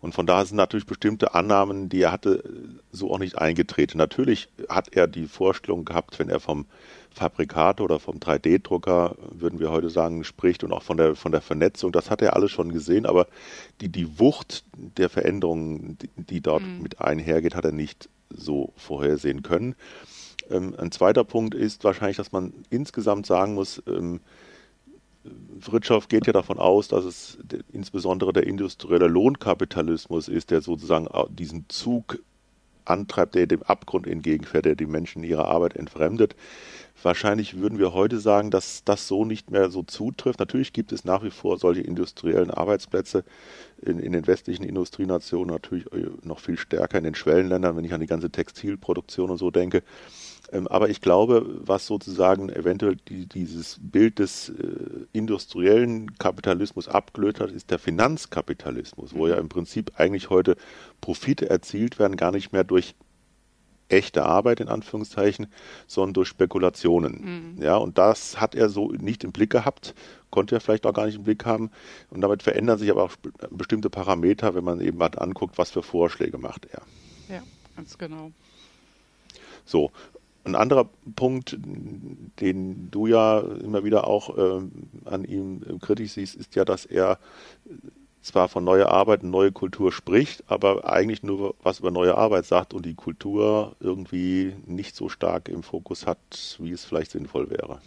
Und 0.00 0.14
von 0.14 0.26
daher 0.26 0.46
sind 0.46 0.56
natürlich 0.56 0.86
bestimmte 0.86 1.34
Annahmen, 1.34 1.88
die 1.88 2.02
er 2.02 2.12
hatte, 2.12 2.44
so 2.90 3.12
auch 3.12 3.18
nicht 3.18 3.38
eingetreten. 3.38 3.98
Natürlich 3.98 4.48
hat 4.68 4.94
er 4.94 5.06
die 5.06 5.26
Vorstellung 5.26 5.84
gehabt, 5.84 6.18
wenn 6.18 6.28
er 6.28 6.40
vom 6.40 6.66
Fabrikator 7.14 7.84
oder 7.84 7.98
vom 7.98 8.18
3D-Drucker, 8.18 9.16
würden 9.30 9.60
wir 9.60 9.70
heute 9.70 9.90
sagen, 9.90 10.24
spricht 10.24 10.64
und 10.64 10.72
auch 10.72 10.82
von 10.82 10.96
der, 10.96 11.14
von 11.14 11.32
der 11.32 11.42
Vernetzung, 11.42 11.92
das 11.92 12.10
hat 12.10 12.22
er 12.22 12.34
alles 12.34 12.50
schon 12.50 12.72
gesehen, 12.72 13.06
aber 13.06 13.26
die, 13.80 13.90
die 13.90 14.18
Wucht 14.18 14.64
der 14.76 15.10
Veränderungen, 15.10 15.98
die, 16.00 16.08
die 16.16 16.40
dort 16.40 16.62
mhm. 16.62 16.82
mit 16.82 17.00
einhergeht, 17.00 17.54
hat 17.54 17.66
er 17.66 17.72
nicht 17.72 18.08
so 18.30 18.72
vorhersehen 18.76 19.42
können. 19.42 19.74
Ähm, 20.50 20.74
ein 20.78 20.90
zweiter 20.90 21.24
Punkt 21.24 21.54
ist 21.54 21.84
wahrscheinlich, 21.84 22.16
dass 22.16 22.32
man 22.32 22.52
insgesamt 22.70 23.26
sagen 23.26 23.54
muss, 23.54 23.82
ähm, 23.86 24.20
Fritschow 25.60 26.08
geht 26.08 26.26
ja 26.26 26.32
davon 26.32 26.58
aus, 26.58 26.88
dass 26.88 27.04
es 27.04 27.38
insbesondere 27.72 28.32
der 28.32 28.46
industrielle 28.46 29.06
Lohnkapitalismus 29.06 30.28
ist, 30.28 30.50
der 30.50 30.62
sozusagen 30.62 31.06
diesen 31.30 31.66
Zug 31.68 32.18
antreibt, 32.84 33.34
der 33.34 33.46
dem 33.46 33.62
Abgrund 33.62 34.06
entgegenfährt, 34.06 34.64
der 34.64 34.74
die 34.74 34.86
Menschen 34.86 35.24
ihrer 35.24 35.46
Arbeit 35.46 35.76
entfremdet. 35.76 36.34
Wahrscheinlich 37.02 37.58
würden 37.58 37.78
wir 37.78 37.94
heute 37.94 38.20
sagen, 38.20 38.50
dass 38.50 38.84
das 38.84 39.08
so 39.08 39.24
nicht 39.24 39.50
mehr 39.50 39.70
so 39.70 39.82
zutrifft. 39.82 40.38
Natürlich 40.38 40.72
gibt 40.72 40.92
es 40.92 41.04
nach 41.04 41.24
wie 41.24 41.30
vor 41.30 41.58
solche 41.58 41.80
industriellen 41.80 42.50
Arbeitsplätze 42.50 43.24
in, 43.80 43.98
in 43.98 44.12
den 44.12 44.26
westlichen 44.26 44.64
Industrienationen, 44.64 45.52
natürlich 45.52 45.92
äh, 45.92 46.10
noch 46.22 46.38
viel 46.38 46.58
stärker 46.58 46.98
in 46.98 47.04
den 47.04 47.14
Schwellenländern, 47.14 47.76
wenn 47.76 47.84
ich 47.84 47.92
an 47.92 48.00
die 48.00 48.06
ganze 48.06 48.30
Textilproduktion 48.30 49.30
und 49.30 49.38
so 49.38 49.50
denke. 49.50 49.82
Ähm, 50.52 50.68
aber 50.68 50.90
ich 50.90 51.00
glaube, 51.00 51.46
was 51.64 51.86
sozusagen 51.86 52.50
eventuell 52.50 52.96
die, 53.08 53.26
dieses 53.26 53.78
Bild 53.80 54.18
des 54.18 54.50
äh, 54.50 54.52
industriellen 55.12 56.16
Kapitalismus 56.18 56.88
abgelöst 56.88 57.40
hat, 57.40 57.50
ist 57.50 57.70
der 57.70 57.78
Finanzkapitalismus, 57.78 59.14
wo 59.14 59.26
ja 59.26 59.36
im 59.36 59.48
Prinzip 59.48 59.92
eigentlich 59.96 60.30
heute 60.30 60.56
Profite 61.00 61.48
erzielt 61.48 61.98
werden, 61.98 62.16
gar 62.16 62.32
nicht 62.32 62.52
mehr 62.52 62.64
durch 62.64 62.94
echte 63.88 64.24
Arbeit 64.24 64.60
in 64.60 64.68
Anführungszeichen, 64.68 65.48
sondern 65.86 66.14
durch 66.14 66.28
Spekulationen. 66.28 67.54
Mhm. 67.56 67.62
Ja, 67.62 67.76
und 67.76 67.98
das 67.98 68.40
hat 68.40 68.54
er 68.54 68.68
so 68.68 68.90
nicht 68.90 69.24
im 69.24 69.32
Blick 69.32 69.50
gehabt, 69.50 69.94
konnte 70.30 70.56
er 70.56 70.60
vielleicht 70.60 70.86
auch 70.86 70.94
gar 70.94 71.06
nicht 71.06 71.16
im 71.16 71.24
Blick 71.24 71.44
haben. 71.44 71.70
Und 72.10 72.22
damit 72.22 72.42
verändern 72.42 72.78
sich 72.78 72.90
aber 72.90 73.04
auch 73.04 73.12
bestimmte 73.50 73.90
Parameter, 73.90 74.54
wenn 74.54 74.64
man 74.64 74.80
eben 74.80 74.98
mal 74.98 75.10
anguckt, 75.16 75.58
was 75.58 75.70
für 75.70 75.82
Vorschläge 75.82 76.38
macht 76.38 76.66
er. 76.72 76.82
Ja, 77.28 77.42
ganz 77.76 77.98
genau. 77.98 78.32
So, 79.64 79.92
ein 80.44 80.54
anderer 80.54 80.88
Punkt, 81.16 81.56
den 82.40 82.90
du 82.90 83.06
ja 83.06 83.40
immer 83.40 83.84
wieder 83.84 84.06
auch 84.06 84.36
äh, 84.36 84.62
an 85.04 85.24
ihm 85.24 85.78
kritisch 85.80 86.12
siehst, 86.12 86.34
ist 86.34 86.54
ja, 86.54 86.64
dass 86.64 86.84
er 86.84 87.18
zwar 88.22 88.48
von 88.48 88.64
neuer 88.64 88.88
Arbeit 88.88 89.24
neue 89.24 89.52
Kultur 89.52 89.92
spricht, 89.92 90.44
aber 90.46 90.90
eigentlich 90.90 91.22
nur 91.22 91.54
was 91.62 91.80
über 91.80 91.90
neue 91.90 92.16
Arbeit 92.16 92.46
sagt 92.46 92.72
und 92.72 92.86
die 92.86 92.94
Kultur 92.94 93.76
irgendwie 93.80 94.54
nicht 94.64 94.96
so 94.96 95.08
stark 95.08 95.48
im 95.48 95.62
Fokus 95.62 96.06
hat, 96.06 96.18
wie 96.60 96.70
es 96.70 96.84
vielleicht 96.84 97.10
sinnvoll 97.10 97.50
wäre. 97.50 97.80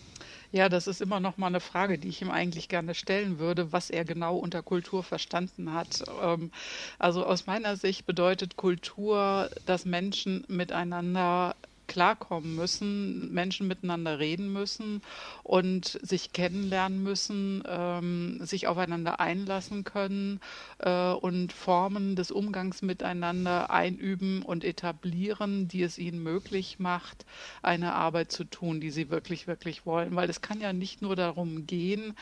Ja, 0.52 0.70
das 0.70 0.88
ist 0.88 1.02
immer 1.02 1.20
noch 1.20 1.38
mal 1.38 1.48
eine 1.48 1.60
Frage, 1.60 1.98
die 1.98 2.08
ich 2.08 2.22
ihm 2.22 2.32
eigentlich 2.32 2.70
gerne 2.70 2.94
stellen 2.94 3.40
würde, 3.40 3.74
was 3.74 3.90
er 3.90 4.06
genau 4.06 4.38
unter 4.38 4.62
Kultur 4.62 5.04
verstanden 5.04 5.74
hat. 5.74 6.04
Ähm, 6.22 6.52
also 7.00 7.26
aus 7.26 7.46
meiner 7.46 7.76
Sicht 7.76 8.06
bedeutet 8.06 8.56
Kultur, 8.56 9.50
dass 9.66 9.86
Menschen 9.86 10.46
miteinander 10.48 11.56
klarkommen 11.88 12.56
müssen, 12.56 13.34
Menschen 13.34 13.68
miteinander 13.68 14.20
reden 14.20 14.52
müssen 14.52 15.02
und 15.44 16.00
sich 16.02 16.34
kennenlernen 16.34 17.04
müssen, 17.04 17.64
ähm, 17.68 18.40
sich 18.42 18.68
aufeinander 18.68 19.20
einlassen 19.20 19.84
können 19.84 20.40
äh, 20.80 21.12
und 21.12 21.54
Formen 21.54 22.16
des 22.16 22.32
Umgangs 22.32 22.82
miteinander 22.82 23.70
einüben 23.70 24.42
und 24.42 24.64
etablieren, 24.64 25.68
die 25.68 25.84
es 25.84 25.98
ihnen 25.98 26.22
möglich 26.22 26.80
macht, 26.80 27.26
eine 27.62 27.94
Arbeit 27.94 28.32
zu 28.32 28.44
tun, 28.44 28.82
die 28.82 28.92
sie 28.92 29.10
wirklich, 29.10 29.48
wirklich 29.48 29.86
wollen. 29.86 30.16
Weil 30.16 30.30
es 30.30 30.42
kann 30.42 30.62
ja 30.62 30.74
nicht 30.74 31.02
nur 31.02 31.16
darum 31.16 31.68
gehen, 31.68 32.16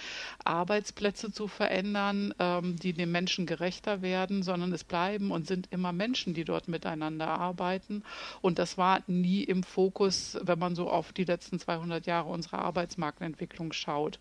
Arbeitsplätze 0.44 1.32
zu 1.32 1.48
verändern, 1.48 2.34
ähm, 2.40 2.76
die 2.78 2.94
den 2.94 3.12
Menschen 3.12 3.46
gerechter 3.46 4.02
werden, 4.02 4.44
sondern 4.44 4.72
es 4.74 4.84
bleiben 4.84 5.32
und 5.32 5.48
sind 5.48 5.68
immer 5.72 5.92
Menschen, 5.92 6.34
die 6.34 6.46
dort 6.46 6.68
miteinander 6.68 7.28
arbeiten. 7.28 8.04
Und 8.42 8.60
das 8.60 8.78
war 8.78 9.02
nie 9.08 9.44
im 9.54 9.64
Fokus, 9.64 10.38
wenn 10.42 10.60
man 10.60 10.76
so 10.76 10.90
auf 10.90 11.14
die 11.14 11.24
letzten 11.24 11.60
200 11.60 12.06
Jahre 12.06 12.30
unserer 12.30 12.60
Arbeitsmarktentwicklung 12.60 13.72
schaut. 13.72 14.20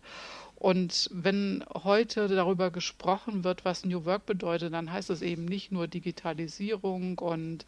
Und 0.63 1.09
wenn 1.11 1.61
heute 1.83 2.29
darüber 2.29 2.71
gesprochen 2.71 3.43
wird, 3.43 3.65
was 3.65 3.83
New 3.83 4.05
Work 4.05 4.25
bedeutet, 4.25 4.71
dann 4.71 4.93
heißt 4.93 5.09
es 5.09 5.21
eben 5.21 5.43
nicht 5.43 5.73
nur 5.73 5.89
Digitalisierung 5.89 7.19
und 7.19 7.65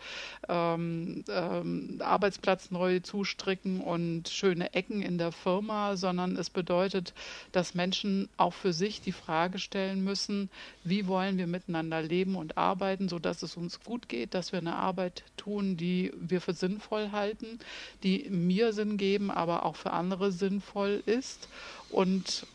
ähm, 0.47 1.25
ähm, 1.27 1.99
Arbeitsplatz 1.99 2.71
neu 2.71 3.01
zustricken 3.01 3.81
und 3.81 4.29
schöne 4.29 4.73
Ecken 4.73 5.01
in 5.01 5.17
der 5.17 5.33
Firma, 5.33 5.97
sondern 5.97 6.37
es 6.37 6.49
bedeutet, 6.49 7.13
dass 7.51 7.75
Menschen 7.75 8.29
auch 8.37 8.53
für 8.53 8.71
sich 8.71 9.01
die 9.01 9.11
Frage 9.11 9.59
stellen 9.59 10.01
müssen, 10.01 10.49
wie 10.85 11.05
wollen 11.05 11.37
wir 11.37 11.47
miteinander 11.47 12.01
leben 12.01 12.37
und 12.37 12.57
arbeiten, 12.57 13.09
sodass 13.09 13.43
es 13.43 13.57
uns 13.57 13.81
gut 13.83 14.07
geht, 14.07 14.33
dass 14.33 14.53
wir 14.53 14.59
eine 14.59 14.77
Arbeit 14.77 15.25
tun, 15.35 15.75
die 15.75 16.13
wir 16.17 16.39
für 16.39 16.53
sinnvoll 16.53 17.11
halten, 17.11 17.59
die 18.03 18.29
mir 18.29 18.71
Sinn 18.71 18.95
geben, 18.95 19.31
aber 19.31 19.65
auch 19.65 19.75
für 19.75 19.91
andere 19.91 20.31
sinnvoll 20.31 21.03
ist. 21.05 21.49
Und 21.89 22.47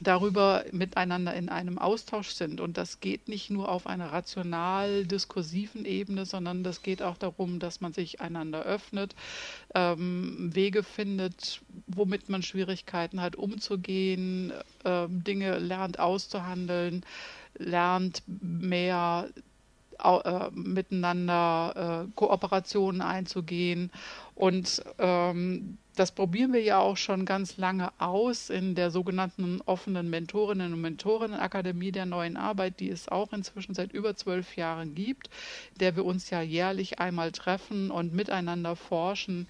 darüber 0.00 0.64
miteinander 0.72 1.34
in 1.34 1.48
einem 1.48 1.78
Austausch 1.78 2.30
sind. 2.30 2.60
Und 2.60 2.76
das 2.76 3.00
geht 3.00 3.28
nicht 3.28 3.50
nur 3.50 3.68
auf 3.68 3.86
einer 3.86 4.12
rational-diskursiven 4.12 5.84
Ebene, 5.84 6.26
sondern 6.26 6.62
das 6.62 6.82
geht 6.82 7.02
auch 7.02 7.16
darum, 7.16 7.58
dass 7.58 7.80
man 7.80 7.92
sich 7.92 8.20
einander 8.20 8.62
öffnet, 8.62 9.14
ähm, 9.74 10.54
Wege 10.54 10.82
findet, 10.82 11.60
womit 11.86 12.28
man 12.28 12.42
Schwierigkeiten 12.42 13.20
hat, 13.20 13.36
umzugehen, 13.36 14.52
äh, 14.84 15.06
Dinge 15.08 15.58
lernt 15.58 15.98
auszuhandeln, 15.98 17.04
lernt 17.56 18.22
mehr 18.26 19.28
äh, 20.02 20.50
miteinander 20.52 22.06
äh, 22.06 22.10
Kooperationen 22.14 23.00
einzugehen. 23.00 23.90
Und 24.36 24.82
ähm, 24.98 25.78
das 25.98 26.12
probieren 26.12 26.52
wir 26.52 26.62
ja 26.62 26.78
auch 26.78 26.96
schon 26.96 27.24
ganz 27.24 27.56
lange 27.56 27.90
aus 27.98 28.50
in 28.50 28.76
der 28.76 28.90
sogenannten 28.90 29.60
offenen 29.66 30.08
Mentorinnen 30.08 30.72
und 30.72 30.80
Mentorinnenakademie 30.80 31.90
der 31.90 32.06
neuen 32.06 32.36
Arbeit, 32.36 32.78
die 32.78 32.88
es 32.88 33.08
auch 33.08 33.32
inzwischen 33.32 33.74
seit 33.74 33.92
über 33.92 34.14
zwölf 34.14 34.56
Jahren 34.56 34.94
gibt, 34.94 35.28
der 35.80 35.96
wir 35.96 36.04
uns 36.04 36.30
ja 36.30 36.40
jährlich 36.40 37.00
einmal 37.00 37.32
treffen 37.32 37.90
und 37.90 38.14
miteinander 38.14 38.76
forschen, 38.76 39.48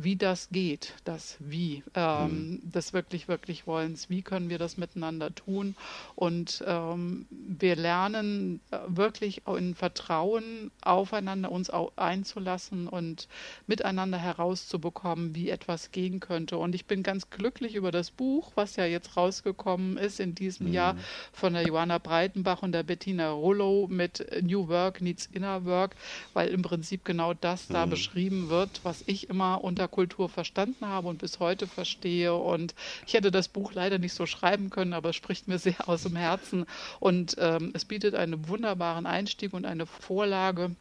wie 0.00 0.16
das 0.16 0.48
geht, 0.50 0.94
das 1.04 1.36
Wie, 1.40 1.82
ähm, 1.94 2.60
mhm. 2.62 2.70
des 2.70 2.92
wirklich, 2.92 3.26
wirklich 3.26 3.66
Wollens. 3.66 4.08
Wie 4.08 4.22
können 4.22 4.48
wir 4.48 4.58
das 4.58 4.76
miteinander 4.76 5.34
tun? 5.34 5.74
Und 6.14 6.62
ähm, 6.66 7.26
wir 7.30 7.74
lernen 7.74 8.60
äh, 8.70 8.78
wirklich 8.86 9.42
in 9.48 9.74
Vertrauen 9.74 10.70
aufeinander 10.82 11.50
uns 11.50 11.70
einzulassen 11.96 12.86
und 12.86 13.26
miteinander 13.66 14.18
herauszubekommen, 14.18 15.34
wie 15.34 15.50
etwas 15.50 15.87
gehen 15.92 16.20
könnte. 16.20 16.58
Und 16.58 16.74
ich 16.74 16.86
bin 16.86 17.02
ganz 17.02 17.30
glücklich 17.30 17.74
über 17.74 17.90
das 17.90 18.10
Buch, 18.10 18.52
was 18.54 18.76
ja 18.76 18.84
jetzt 18.84 19.16
rausgekommen 19.16 19.96
ist 19.96 20.20
in 20.20 20.34
diesem 20.34 20.68
mhm. 20.68 20.74
Jahr 20.74 20.96
von 21.32 21.54
der 21.54 21.62
Johanna 21.62 21.98
Breitenbach 21.98 22.62
und 22.62 22.72
der 22.72 22.82
Bettina 22.82 23.30
Rollo 23.30 23.86
mit 23.90 24.26
New 24.42 24.68
Work 24.68 25.00
Needs 25.00 25.26
Inner 25.32 25.64
Work, 25.64 25.96
weil 26.32 26.48
im 26.48 26.62
Prinzip 26.62 27.04
genau 27.04 27.34
das 27.34 27.68
mhm. 27.68 27.74
da 27.74 27.86
beschrieben 27.86 28.48
wird, 28.48 28.80
was 28.82 29.02
ich 29.06 29.28
immer 29.28 29.62
unter 29.64 29.88
Kultur 29.88 30.28
verstanden 30.28 30.86
habe 30.86 31.08
und 31.08 31.18
bis 31.18 31.40
heute 31.40 31.66
verstehe. 31.66 32.34
Und 32.34 32.74
ich 33.06 33.14
hätte 33.14 33.30
das 33.30 33.48
Buch 33.48 33.72
leider 33.72 33.98
nicht 33.98 34.14
so 34.14 34.26
schreiben 34.26 34.70
können, 34.70 34.92
aber 34.92 35.10
es 35.10 35.16
spricht 35.16 35.48
mir 35.48 35.58
sehr 35.58 35.88
aus 35.88 36.02
dem 36.02 36.16
Herzen. 36.16 36.66
Und 37.00 37.36
ähm, 37.38 37.72
es 37.74 37.84
bietet 37.84 38.14
einen 38.14 38.48
wunderbaren 38.48 39.06
Einstieg 39.06 39.52
und 39.54 39.64
eine 39.64 39.86
Vorlage, 39.86 40.74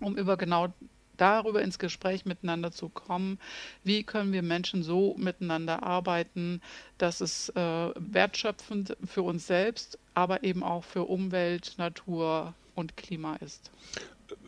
um 0.00 0.16
über 0.16 0.36
genau 0.36 0.72
darüber 1.16 1.62
ins 1.62 1.78
Gespräch 1.78 2.24
miteinander 2.24 2.72
zu 2.72 2.88
kommen, 2.88 3.38
wie 3.84 4.02
können 4.02 4.32
wir 4.32 4.42
Menschen 4.42 4.82
so 4.82 5.14
miteinander 5.18 5.82
arbeiten, 5.82 6.60
dass 6.98 7.20
es 7.20 7.48
äh, 7.50 7.90
wertschöpfend 7.94 8.96
für 9.04 9.22
uns 9.22 9.46
selbst, 9.46 9.98
aber 10.14 10.42
eben 10.44 10.62
auch 10.62 10.84
für 10.84 11.04
Umwelt, 11.04 11.74
Natur 11.78 12.54
und 12.74 12.96
Klima 12.96 13.36
ist. 13.36 13.70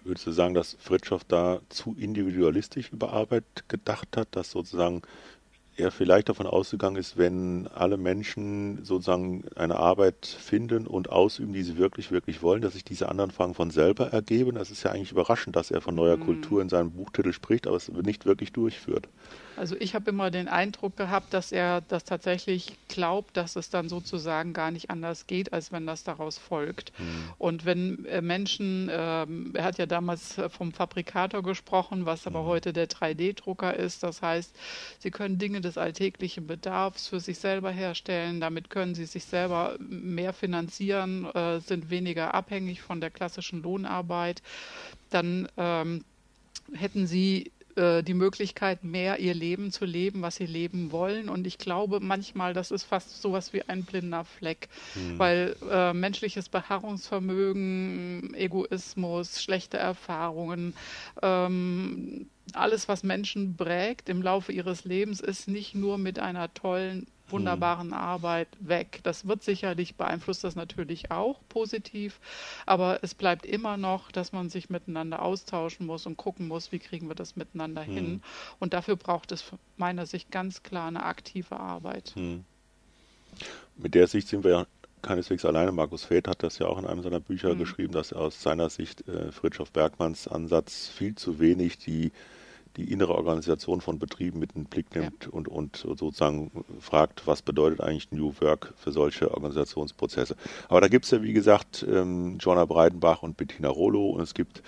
Würdest 0.05 0.27
du 0.27 0.33
sagen, 0.33 0.55
dass 0.55 0.77
Fritschow 0.81 1.23
da 1.25 1.61
zu 1.69 1.95
individualistisch 1.99 2.91
über 2.93 3.13
Arbeit 3.13 3.45
gedacht 3.69 4.17
hat, 4.17 4.29
dass 4.33 4.51
sozusagen 4.51 5.03
er 5.79 5.91
vielleicht 5.91 6.29
davon 6.29 6.47
ausgegangen 6.47 6.97
ist, 6.97 7.17
wenn 7.17 7.69
alle 7.69 7.97
Menschen 7.97 8.85
sozusagen 8.85 9.45
eine 9.55 9.77
Arbeit 9.77 10.27
finden 10.27 10.87
und 10.87 11.11
ausüben, 11.11 11.53
die 11.53 11.63
sie 11.63 11.79
wirklich, 11.79 12.11
wirklich 12.11 12.43
wollen, 12.43 12.63
dass 12.63 12.73
sich 12.73 12.85
diese 12.85 13.09
anderen 13.09 13.31
Fragen 13.31 13.55
von 13.55 13.71
selber 13.71 14.13
ergeben. 14.13 14.57
Das 14.57 14.71
ist 14.71 14.83
ja 14.83 14.91
eigentlich 14.91 15.13
überraschend, 15.13 15.55
dass 15.55 15.71
er 15.71 15.81
von 15.81 15.95
neuer 15.95 16.17
mhm. 16.17 16.25
Kultur 16.25 16.61
in 16.63 16.69
seinem 16.69 16.91
Buchtitel 16.91 17.33
spricht, 17.33 17.67
aber 17.67 17.77
es 17.77 17.89
nicht 17.89 18.27
wirklich 18.27 18.53
durchführt. 18.53 19.09
Also 19.59 19.77
ich 19.79 19.95
habe 19.95 20.11
immer 20.11 20.31
den 20.31 20.49
Eindruck 20.49 20.97
gehabt, 20.97 21.35
dass 21.35 21.53
er 21.53 21.81
das 21.81 22.05
tatsächlich 22.05 22.77
glaubt, 22.89 23.37
dass 23.37 23.57
es 23.57 23.71
dann 23.71 23.89
sozusagen 23.89 24.53
gar 24.53 24.71
nicht 24.71 24.91
anders 24.91 25.27
geht, 25.27 25.53
als 25.53 25.73
wenn 25.73 25.87
das 25.87 26.05
daraus 26.05 26.39
folgt. 26.39 26.93
Mhm. 26.99 27.05
Und 27.39 27.65
wenn 27.65 28.05
äh, 28.07 28.23
Menschen, 28.23 28.89
äh, 28.89 28.95
er 28.95 29.65
hat 29.65 29.79
ja 29.79 29.87
damals 29.87 30.41
vom 30.51 30.73
Fabrikator 30.73 31.43
gesprochen, 31.43 32.07
was 32.07 32.27
aber 32.27 32.43
mhm. 32.43 32.47
heute 32.47 32.73
der 32.73 32.89
3D-Drucker 32.89 33.75
ist, 33.75 34.03
das 34.03 34.23
heißt, 34.23 34.55
sie 35.01 35.11
können 35.11 35.39
Dinge 35.39 35.61
des 35.61 35.77
alltäglichen 35.77 36.47
Bedarfs 36.47 37.09
für 37.09 37.21
sich 37.21 37.39
selber 37.39 37.71
herstellen, 37.71 38.41
damit 38.41 38.71
können 38.71 38.95
sie 38.95 39.07
sich 39.07 39.25
selber 39.25 39.77
mehr 39.81 40.33
finanzieren, 40.33 41.25
äh, 41.35 41.61
sind 41.61 41.91
weniger 41.91 42.35
abhängig 42.35 42.81
von 42.81 43.01
der 43.01 43.11
klassischen 43.11 43.63
Lohnarbeit, 43.63 44.43
dann 45.11 45.49
ähm, 45.57 46.05
hätten 46.73 47.07
sie 47.07 47.51
äh, 47.79 48.03
die 48.03 48.15
Möglichkeit, 48.15 48.83
mehr 48.85 49.19
ihr 49.21 49.35
Leben 49.35 49.71
zu 49.71 49.85
leben, 49.85 50.21
was 50.21 50.37
sie 50.37 50.47
leben 50.47 50.91
wollen. 50.93 51.29
Und 51.29 51.47
ich 51.47 51.59
glaube 51.59 52.01
manchmal, 52.01 52.53
das 52.53 52.71
ist 52.71 52.85
fast 52.85 53.23
so 53.23 53.33
was 53.33 53.53
wie 53.53 53.63
ein 53.63 53.85
blinder 53.85 54.25
Fleck, 54.25 54.69
mhm. 54.95 55.19
weil 55.19 55.57
äh, 55.71 55.93
menschliches 55.93 56.49
Beharrungsvermögen, 56.49 58.35
Egoismus, 58.35 59.41
schlechte 59.43 59.79
Erfahrungen, 59.79 60.75
ähm, 61.23 62.27
alles, 62.55 62.89
was 62.89 63.03
Menschen 63.03 63.57
prägt 63.57 64.09
im 64.09 64.23
Laufe 64.23 64.53
ihres 64.53 64.85
Lebens, 64.85 65.21
ist 65.21 65.49
nicht 65.49 65.75
nur 65.75 65.99
mit 65.99 66.19
einer 66.19 66.53
tollen 66.55 67.07
wunderbaren 67.31 67.93
Arbeit 67.93 68.49
weg. 68.61 69.01
Das 69.03 69.27
wird 69.27 69.43
sicherlich 69.43 69.97
beeinflusst 69.97 70.45
das 70.45 70.57
natürlich 70.57 71.11
auch 71.11 71.41
positiv, 71.49 72.21
aber 72.67 73.01
es 73.03 73.15
bleibt 73.15 73.47
immer 73.47 73.77
noch, 73.77 74.11
dass 74.11 74.33
man 74.33 74.49
sich 74.49 74.71
miteinander 74.71 75.23
austauschen 75.23 75.87
muss 75.87 76.07
und 76.07 76.17
gucken 76.17 76.49
muss, 76.49 76.73
wie 76.73 76.79
kriegen 76.79 77.09
wir 77.09 77.15
das 77.15 77.37
miteinander 77.37 77.85
hm. 77.85 77.95
hin. 77.95 78.23
Und 78.59 78.75
dafür 78.75 78.97
braucht 78.97 79.33
es 79.33 79.45
meiner 79.77 80.07
Sicht 80.07 80.31
ganz 80.31 80.63
klar 80.63 80.89
eine 80.89 81.05
aktive 81.05 81.59
Arbeit. 81.59 82.13
Hm. 82.15 82.45
Mit 83.77 83.95
der 83.95 84.07
Sicht 84.09 84.29
sind 84.29 84.45
wir 84.45 84.51
ja 84.51 84.67
keineswegs 85.03 85.45
alleine. 85.45 85.73
Markus 85.73 86.05
Feth 86.05 86.29
hat 86.29 86.43
das 86.43 86.59
ja 86.59 86.67
auch 86.67 86.79
in 86.79 86.87
einem 86.87 87.03
seiner 87.03 87.21
Bücher 87.21 87.55
mhm. 87.55 87.59
geschrieben, 87.59 87.93
dass 87.93 88.13
aus 88.13 88.43
seiner 88.43 88.71
Sicht 88.71 89.07
äh, 89.09 89.33
Fritjof 89.33 89.71
Bergmanns 89.71 90.29
Ansatz 90.29 90.89
viel 90.89 91.15
zu 91.15 91.39
wenig 91.39 91.79
die 91.79 92.13
die 92.77 92.93
innere 92.93 93.15
Organisation 93.15 93.81
von 93.81 93.99
Betrieben 93.99 94.39
mit 94.39 94.53
in 94.53 94.63
den 94.63 94.69
Blick 94.69 94.95
nimmt 94.95 95.25
ja. 95.25 95.31
und, 95.31 95.49
und 95.49 95.77
sozusagen 95.77 96.65
fragt, 96.81 97.27
was 97.27 97.43
bedeutet 97.43 97.81
eigentlich 97.81 98.13
New 98.13 98.33
Work 98.41 98.75
für 98.77 98.93
solche 98.93 99.33
Organisationsprozesse. 99.33 100.37
Aber 100.69 100.81
da 100.81 100.89
gibt 100.89 101.05
es 101.05 101.11
ja, 101.11 101.23
wie 101.23 101.33
gesagt, 101.33 101.85
ähm, 101.89 102.39
Joanna 102.39 102.65
Breidenbach 102.65 103.23
und 103.23 103.37
Bettina 103.37 103.69
Rollo 103.69 104.11
und 104.11 104.23
es 104.23 104.35
gibt 104.35 104.63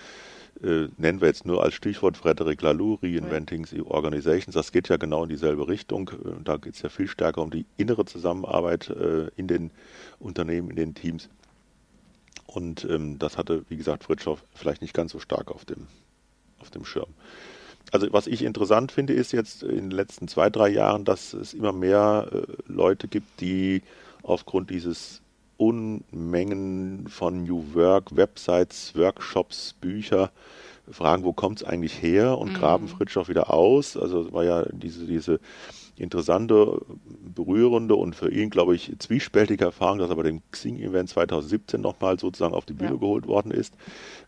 äh, 0.63 0.89
nennen 0.99 1.21
wir 1.21 1.29
jetzt 1.29 1.47
nur 1.47 1.63
als 1.63 1.75
Stichwort 1.75 2.17
Frederic 2.19 2.61
Laloux, 2.61 2.99
Reinventing 3.03 3.67
ja. 3.71 3.83
Organizations. 3.85 4.55
Das 4.55 4.73
geht 4.73 4.89
ja 4.89 4.99
genau 4.99 5.23
in 5.23 5.31
dieselbe 5.31 5.69
Richtung. 5.69 6.11
Äh, 6.11 6.43
da 6.45 6.57
geht 6.57 6.75
es 6.75 6.83
ja 6.83 6.89
viel 6.89 7.09
stärker 7.09 7.41
um 7.41 7.51
die 7.51 7.65
innere 7.77 8.05
Zusammenarbeit 8.05 8.91
äh, 8.91 9.29
in 9.37 9.47
den 9.47 9.71
Unternehmen, 10.19 10.71
in 10.71 10.77
den 10.77 10.95
Teams. 10.95 11.31
Und 12.47 12.85
ähm, 12.85 13.19
das 13.19 13.39
hatte, 13.39 13.65
wie 13.69 13.77
gesagt, 13.77 14.05
Fritschow 14.05 14.43
vielleicht 14.55 14.83
nicht 14.83 14.93
ganz 14.93 15.13
so 15.13 15.21
stark 15.21 15.51
auf 15.51 15.65
dem, 15.65 15.87
auf 16.59 16.71
dem 16.71 16.85
Schirm 16.85 17.09
also 17.93 18.07
was 18.13 18.27
ich 18.27 18.43
interessant 18.43 18.93
finde, 18.93 19.13
ist 19.13 19.33
jetzt 19.33 19.63
in 19.63 19.77
den 19.77 19.91
letzten 19.91 20.29
zwei, 20.29 20.51
drei 20.51 20.69
Jahren, 20.69 21.05
dass 21.05 21.33
es 21.33 21.55
immer 21.55 21.73
mehr 21.73 22.29
äh, 22.33 22.43
Leute 22.67 23.09
gibt, 23.09 23.41
die 23.41 23.83
aufgrund 24.23 24.71
dieses 24.71 25.21
Unmengen 25.57 27.07
von 27.09 27.43
New 27.45 27.75
Work, 27.75 28.17
Websites, 28.17 28.95
Workshops, 28.95 29.75
Bücher, 29.81 30.31
fragen, 30.91 31.25
wo 31.25 31.33
kommt 31.33 31.59
es 31.59 31.65
eigentlich 31.65 32.01
her 32.03 32.39
und 32.39 32.53
mhm. 32.53 32.57
graben 32.57 32.89
Fritjof 32.89 33.29
wieder 33.29 33.53
aus. 33.53 33.97
Also 33.97 34.33
war 34.33 34.45
ja 34.45 34.65
diese, 34.73 35.07
diese 35.07 35.41
interessante, 36.01 36.81
berührende 37.35 37.95
und 37.95 38.15
für 38.15 38.31
ihn, 38.31 38.51
glaube 38.51 38.75
ich, 38.75 38.93
zwiespältige 38.99 39.65
Erfahrung, 39.65 39.99
dass 39.99 40.11
er 40.11 40.17
bei 40.17 40.23
dem 40.23 40.43
Xing-Event 40.51 41.09
2017 41.09 41.81
nochmal 41.81 42.19
sozusagen 42.19 42.55
auf 42.55 42.65
die 42.65 42.73
Bühne 42.73 42.93
ja. 42.93 42.97
geholt 42.97 43.27
worden 43.27 43.51
ist, 43.51 43.75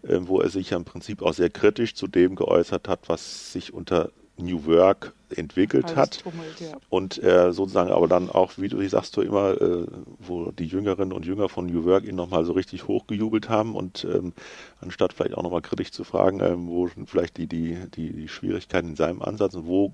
äh, 0.02 0.18
wo 0.20 0.40
er 0.40 0.50
sich 0.50 0.70
ja 0.70 0.76
im 0.76 0.84
Prinzip 0.84 1.22
auch 1.22 1.34
sehr 1.34 1.50
kritisch 1.50 1.94
zu 1.94 2.06
dem 2.06 2.36
geäußert 2.36 2.88
hat, 2.88 3.08
was 3.08 3.52
sich 3.52 3.72
unter 3.72 4.10
New 4.38 4.64
Work 4.66 5.14
entwickelt 5.36 5.84
Alles 5.84 5.96
hat. 5.96 6.20
Tummelt, 6.22 6.60
ja. 6.60 6.76
Und 6.88 7.22
äh, 7.22 7.52
sozusagen 7.52 7.90
aber 7.90 8.08
dann 8.08 8.28
auch, 8.28 8.52
wie 8.56 8.68
du 8.68 8.86
sagst, 8.88 9.16
du 9.16 9.22
immer, 9.22 9.60
äh, 9.60 9.86
wo 10.18 10.50
die 10.50 10.66
Jüngerinnen 10.66 11.12
und 11.12 11.24
Jünger 11.24 11.48
von 11.48 11.66
New 11.66 11.84
Work 11.84 12.04
ihn 12.04 12.16
nochmal 12.16 12.44
so 12.44 12.52
richtig 12.52 12.88
hochgejubelt 12.88 13.48
haben 13.48 13.74
und 13.74 14.04
ähm, 14.04 14.32
anstatt 14.80 15.12
vielleicht 15.12 15.34
auch 15.36 15.42
nochmal 15.42 15.62
kritisch 15.62 15.92
zu 15.92 16.04
fragen, 16.04 16.40
ähm, 16.40 16.68
wo 16.68 16.88
vielleicht 17.06 17.36
die, 17.36 17.46
die, 17.46 17.78
die, 17.94 18.12
die 18.12 18.28
Schwierigkeiten 18.28 18.90
in 18.90 18.96
seinem 18.96 19.22
Ansatz 19.22 19.54
und 19.54 19.66
wo 19.66 19.92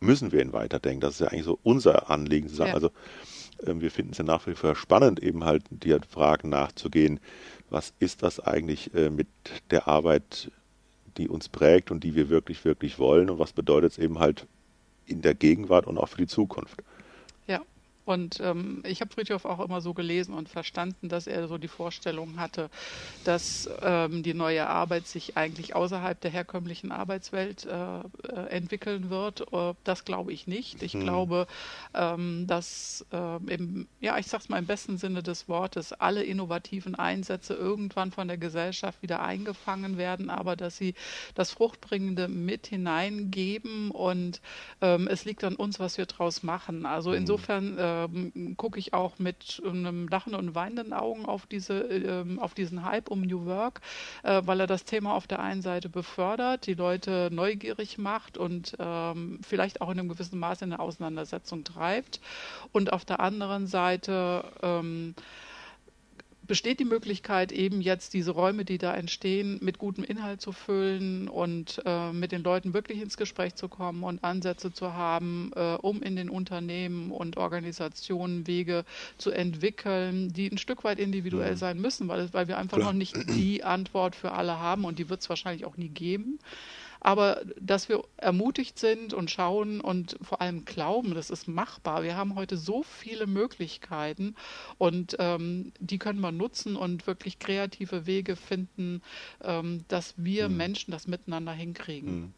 müssen 0.00 0.32
wir 0.32 0.40
ihn 0.40 0.52
weiterdenken. 0.52 1.00
Das 1.00 1.14
ist 1.14 1.20
ja 1.20 1.28
eigentlich 1.28 1.44
so 1.44 1.58
unser 1.62 2.10
Anliegen 2.10 2.48
zu 2.48 2.56
sagen. 2.56 2.70
Ja. 2.70 2.74
Also 2.74 2.90
ähm, 3.66 3.80
wir 3.80 3.90
finden 3.90 4.12
es 4.12 4.18
ja 4.18 4.24
nach 4.24 4.46
wie 4.46 4.54
vor 4.54 4.74
spannend, 4.74 5.22
eben 5.22 5.44
halt 5.44 5.64
die 5.70 5.96
Fragen 6.08 6.48
nachzugehen, 6.48 7.20
was 7.68 7.92
ist 7.98 8.22
das 8.22 8.40
eigentlich 8.40 8.92
äh, 8.94 9.10
mit 9.10 9.28
der 9.70 9.86
Arbeit 9.86 10.50
die 11.16 11.28
uns 11.28 11.48
prägt 11.48 11.90
und 11.90 12.04
die 12.04 12.14
wir 12.14 12.28
wirklich, 12.28 12.64
wirklich 12.64 12.98
wollen 12.98 13.30
und 13.30 13.38
was 13.38 13.52
bedeutet 13.52 13.92
es 13.92 13.98
eben 13.98 14.18
halt 14.18 14.46
in 15.06 15.22
der 15.22 15.34
Gegenwart 15.34 15.86
und 15.86 15.98
auch 15.98 16.08
für 16.08 16.18
die 16.18 16.26
Zukunft. 16.26 16.82
Und 18.04 18.40
ähm, 18.40 18.82
ich 18.86 19.00
habe 19.00 19.12
Friedhof 19.12 19.44
auch 19.44 19.60
immer 19.60 19.80
so 19.80 19.94
gelesen 19.94 20.34
und 20.34 20.48
verstanden, 20.48 21.08
dass 21.08 21.26
er 21.26 21.46
so 21.48 21.58
die 21.58 21.68
Vorstellung 21.68 22.40
hatte, 22.40 22.70
dass 23.24 23.68
ähm, 23.82 24.22
die 24.22 24.34
neue 24.34 24.66
Arbeit 24.66 25.06
sich 25.06 25.36
eigentlich 25.36 25.74
außerhalb 25.74 26.20
der 26.20 26.30
herkömmlichen 26.30 26.92
Arbeitswelt 26.92 27.66
äh, 27.66 28.00
äh 28.00 28.48
entwickeln 28.50 29.10
wird. 29.10 29.52
Äh, 29.52 29.74
das 29.84 30.04
glaube 30.04 30.32
ich 30.32 30.46
nicht. 30.46 30.82
Ich 30.82 30.94
hm. 30.94 31.02
glaube, 31.02 31.46
ähm, 31.94 32.46
dass 32.46 33.06
ähm, 33.12 33.48
im, 33.48 33.88
ja, 34.00 34.18
ich 34.18 34.26
sage 34.26 34.42
es 34.44 34.48
mal 34.48 34.58
im 34.58 34.66
besten 34.66 34.96
Sinne 34.96 35.22
des 35.22 35.48
Wortes, 35.48 35.92
alle 35.92 36.22
innovativen 36.22 36.94
Einsätze 36.94 37.54
irgendwann 37.54 38.12
von 38.12 38.28
der 38.28 38.38
Gesellschaft 38.38 39.02
wieder 39.02 39.22
eingefangen 39.22 39.98
werden, 39.98 40.30
aber 40.30 40.56
dass 40.56 40.76
sie 40.76 40.94
das 41.34 41.50
Fruchtbringende 41.50 42.28
mit 42.28 42.66
hineingeben 42.66 43.90
und 43.90 44.40
ähm, 44.80 45.06
es 45.08 45.24
liegt 45.24 45.44
an 45.44 45.56
uns, 45.56 45.78
was 45.78 45.98
wir 45.98 46.06
daraus 46.06 46.42
machen. 46.42 46.86
Also 46.86 47.10
hm. 47.10 47.18
insofern 47.18 47.78
äh, 47.78 47.89
ähm, 47.90 48.54
gucke 48.56 48.78
ich 48.78 48.92
auch 48.94 49.18
mit 49.18 49.62
einem 49.64 50.08
lachen 50.08 50.34
und 50.34 50.54
weinenden 50.54 50.92
Augen 50.92 51.26
auf, 51.26 51.46
diese, 51.46 51.80
ähm, 51.80 52.38
auf 52.38 52.54
diesen 52.54 52.84
Hype 52.84 53.10
um 53.10 53.22
New 53.22 53.46
Work, 53.46 53.80
äh, 54.22 54.42
weil 54.44 54.60
er 54.60 54.66
das 54.66 54.84
Thema 54.84 55.14
auf 55.14 55.26
der 55.26 55.40
einen 55.40 55.62
Seite 55.62 55.88
befördert, 55.88 56.66
die 56.66 56.74
Leute 56.74 57.28
neugierig 57.32 57.98
macht 57.98 58.38
und 58.38 58.76
ähm, 58.78 59.40
vielleicht 59.46 59.80
auch 59.80 59.90
in 59.90 59.98
einem 59.98 60.08
gewissen 60.08 60.38
Maße 60.38 60.64
in 60.64 60.72
eine 60.72 60.80
Auseinandersetzung 60.80 61.64
treibt. 61.64 62.20
Und 62.72 62.92
auf 62.92 63.04
der 63.04 63.20
anderen 63.20 63.66
Seite 63.66 64.44
ähm, 64.62 65.14
besteht 66.50 66.80
die 66.80 66.84
Möglichkeit, 66.84 67.52
eben 67.52 67.80
jetzt 67.80 68.12
diese 68.12 68.32
Räume, 68.32 68.64
die 68.64 68.76
da 68.76 68.92
entstehen, 68.92 69.60
mit 69.62 69.78
gutem 69.78 70.02
Inhalt 70.02 70.40
zu 70.40 70.50
füllen 70.50 71.28
und 71.28 71.80
äh, 71.86 72.12
mit 72.12 72.32
den 72.32 72.42
Leuten 72.42 72.74
wirklich 72.74 73.00
ins 73.00 73.16
Gespräch 73.16 73.54
zu 73.54 73.68
kommen 73.68 74.02
und 74.02 74.24
Ansätze 74.24 74.72
zu 74.72 74.92
haben, 74.92 75.52
äh, 75.54 75.76
um 75.80 76.02
in 76.02 76.16
den 76.16 76.28
Unternehmen 76.28 77.12
und 77.12 77.36
Organisationen 77.36 78.48
Wege 78.48 78.84
zu 79.16 79.30
entwickeln, 79.30 80.32
die 80.32 80.48
ein 80.50 80.58
Stück 80.58 80.82
weit 80.82 80.98
individuell 80.98 81.56
sein 81.56 81.80
müssen, 81.80 82.08
weil, 82.08 82.28
weil 82.32 82.48
wir 82.48 82.58
einfach 82.58 82.78
Klar. 82.78 82.88
noch 82.88 82.98
nicht 82.98 83.14
die 83.36 83.62
Antwort 83.62 84.16
für 84.16 84.32
alle 84.32 84.58
haben 84.58 84.84
und 84.84 84.98
die 84.98 85.08
wird 85.08 85.20
es 85.20 85.28
wahrscheinlich 85.28 85.64
auch 85.64 85.76
nie 85.76 85.90
geben 85.90 86.40
aber 87.00 87.42
dass 87.58 87.88
wir 87.88 88.04
ermutigt 88.16 88.78
sind 88.78 89.14
und 89.14 89.30
schauen 89.30 89.80
und 89.80 90.16
vor 90.22 90.40
allem 90.40 90.64
glauben, 90.64 91.14
das 91.14 91.30
ist 91.30 91.48
machbar. 91.48 92.02
Wir 92.02 92.16
haben 92.16 92.34
heute 92.34 92.56
so 92.56 92.82
viele 92.82 93.26
Möglichkeiten 93.26 94.36
und 94.78 95.16
ähm, 95.18 95.72
die 95.80 95.98
können 95.98 96.20
wir 96.20 96.32
nutzen 96.32 96.76
und 96.76 97.06
wirklich 97.06 97.38
kreative 97.38 98.06
Wege 98.06 98.36
finden, 98.36 99.02
ähm, 99.42 99.84
dass 99.88 100.14
wir 100.16 100.48
mhm. 100.48 100.56
Menschen 100.56 100.90
das 100.90 101.06
miteinander 101.06 101.52
hinkriegen. 101.52 102.20
Mhm. 102.20 102.34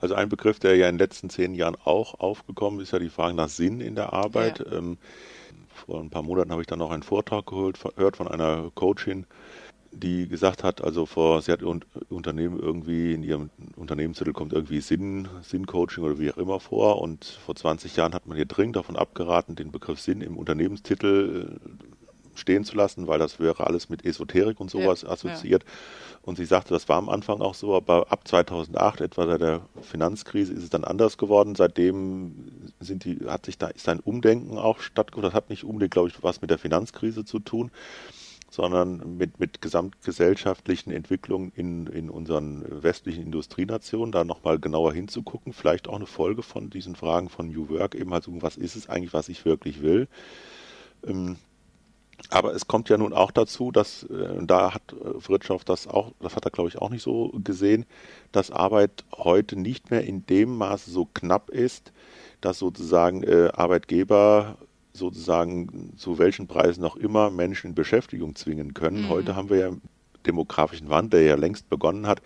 Also 0.00 0.14
ein 0.14 0.28
Begriff, 0.28 0.58
der 0.58 0.76
ja 0.76 0.88
in 0.88 0.96
den 0.96 0.98
letzten 0.98 1.30
zehn 1.30 1.54
Jahren 1.54 1.76
auch 1.84 2.20
aufgekommen 2.20 2.80
ist, 2.80 2.92
ja 2.92 2.98
die 2.98 3.08
Frage 3.08 3.34
nach 3.34 3.48
Sinn 3.48 3.80
in 3.80 3.94
der 3.94 4.12
Arbeit. 4.12 4.58
Ja. 4.58 4.78
Ähm, 4.78 4.98
vor 5.74 6.00
ein 6.00 6.10
paar 6.10 6.22
Monaten 6.22 6.50
habe 6.50 6.62
ich 6.62 6.66
dann 6.66 6.78
noch 6.78 6.90
einen 6.90 7.02
Vortrag 7.02 7.46
gehört, 7.46 7.78
gehört 7.96 8.16
von 8.16 8.28
einer 8.28 8.70
Coachin, 8.74 9.26
die 9.92 10.28
gesagt 10.28 10.62
hat, 10.62 10.82
also 10.82 11.06
vor, 11.06 11.42
sie 11.42 11.52
hat 11.52 11.62
Unternehmen 11.62 12.58
irgendwie, 12.58 13.14
in 13.14 13.22
ihrem 13.22 13.50
Unternehmenstitel 13.76 14.32
kommt 14.32 14.52
irgendwie 14.52 14.80
Sinn, 14.80 15.28
Sinncoaching 15.42 16.04
oder 16.04 16.18
wie 16.18 16.30
auch 16.30 16.36
immer 16.36 16.60
vor 16.60 17.00
und 17.00 17.24
vor 17.24 17.54
20 17.54 17.96
Jahren 17.96 18.14
hat 18.14 18.26
man 18.26 18.36
ihr 18.36 18.46
dringend 18.46 18.76
davon 18.76 18.96
abgeraten, 18.96 19.56
den 19.56 19.72
Begriff 19.72 20.00
Sinn 20.00 20.20
im 20.20 20.36
Unternehmenstitel 20.36 21.58
äh, 21.58 22.38
stehen 22.38 22.64
zu 22.64 22.76
lassen, 22.76 23.06
weil 23.06 23.18
das 23.18 23.40
wäre 23.40 23.66
alles 23.66 23.88
mit 23.88 24.04
Esoterik 24.04 24.60
und 24.60 24.70
sowas 24.70 25.02
ja, 25.02 25.08
assoziiert. 25.08 25.64
Ja. 25.64 25.70
Und 26.22 26.36
sie 26.36 26.44
sagte, 26.44 26.74
das 26.74 26.88
war 26.88 26.98
am 26.98 27.08
Anfang 27.08 27.40
auch 27.40 27.54
so, 27.54 27.74
aber 27.74 28.12
ab 28.12 28.28
2008, 28.28 29.00
etwa 29.00 29.26
seit 29.26 29.40
der 29.40 29.62
Finanzkrise, 29.80 30.52
ist 30.52 30.64
es 30.64 30.70
dann 30.70 30.84
anders 30.84 31.18
geworden. 31.18 31.54
Seitdem 31.54 32.72
sind 32.80 33.04
die, 33.04 33.20
hat 33.26 33.46
sich 33.46 33.58
da, 33.58 33.68
ist 33.68 33.88
ein 33.88 34.00
Umdenken 34.00 34.58
auch 34.58 34.80
stattgefunden. 34.80 35.30
Das 35.30 35.36
hat 35.36 35.50
nicht 35.50 35.64
unbedingt, 35.64 35.92
glaube 35.92 36.08
ich, 36.08 36.22
was 36.22 36.42
mit 36.42 36.50
der 36.50 36.58
Finanzkrise 36.58 37.24
zu 37.24 37.38
tun 37.38 37.70
sondern 38.56 39.18
mit, 39.18 39.38
mit 39.38 39.60
gesamtgesellschaftlichen 39.60 40.90
Entwicklungen 40.90 41.52
in, 41.54 41.88
in 41.88 42.08
unseren 42.08 42.64
westlichen 42.82 43.22
Industrienationen, 43.22 44.12
da 44.12 44.24
nochmal 44.24 44.58
genauer 44.58 44.94
hinzugucken, 44.94 45.52
vielleicht 45.52 45.88
auch 45.88 45.96
eine 45.96 46.06
Folge 46.06 46.42
von 46.42 46.70
diesen 46.70 46.96
Fragen 46.96 47.28
von 47.28 47.48
New 47.48 47.68
Work, 47.68 47.94
eben 47.94 48.14
halt 48.14 48.24
so, 48.24 48.32
was 48.40 48.56
ist 48.56 48.74
es 48.74 48.88
eigentlich, 48.88 49.12
was 49.12 49.28
ich 49.28 49.44
wirklich 49.44 49.82
will. 49.82 50.08
Ähm, 51.06 51.36
aber 52.30 52.54
es 52.54 52.66
kommt 52.66 52.88
ja 52.88 52.96
nun 52.96 53.12
auch 53.12 53.30
dazu, 53.30 53.70
dass 53.72 54.04
äh, 54.04 54.38
da 54.40 54.72
hat 54.72 54.94
äh, 54.94 55.58
das 55.66 55.86
auch, 55.86 56.12
das 56.20 56.34
hat 56.34 56.46
er 56.46 56.50
glaube 56.50 56.70
ich 56.70 56.78
auch 56.78 56.88
nicht 56.88 57.02
so 57.02 57.34
gesehen, 57.44 57.84
dass 58.32 58.50
Arbeit 58.50 59.04
heute 59.14 59.56
nicht 59.56 59.90
mehr 59.90 60.02
in 60.04 60.24
dem 60.24 60.56
Maße 60.56 60.90
so 60.90 61.04
knapp 61.12 61.50
ist, 61.50 61.92
dass 62.40 62.58
sozusagen 62.58 63.22
äh, 63.22 63.50
Arbeitgeber 63.52 64.56
sozusagen 64.96 65.92
zu 65.96 66.18
welchen 66.18 66.46
Preisen 66.46 66.84
auch 66.84 66.96
immer 66.96 67.30
Menschen 67.30 67.68
in 67.68 67.74
Beschäftigung 67.74 68.34
zwingen 68.34 68.74
können. 68.74 69.02
Mhm. 69.02 69.08
Heute 69.08 69.36
haben 69.36 69.50
wir 69.50 69.56
ja 69.56 69.70
demografischen 70.26 70.90
Wandel, 70.90 71.20
der 71.20 71.28
ja 71.28 71.36
längst 71.36 71.68
begonnen 71.68 72.06
hat, 72.06 72.20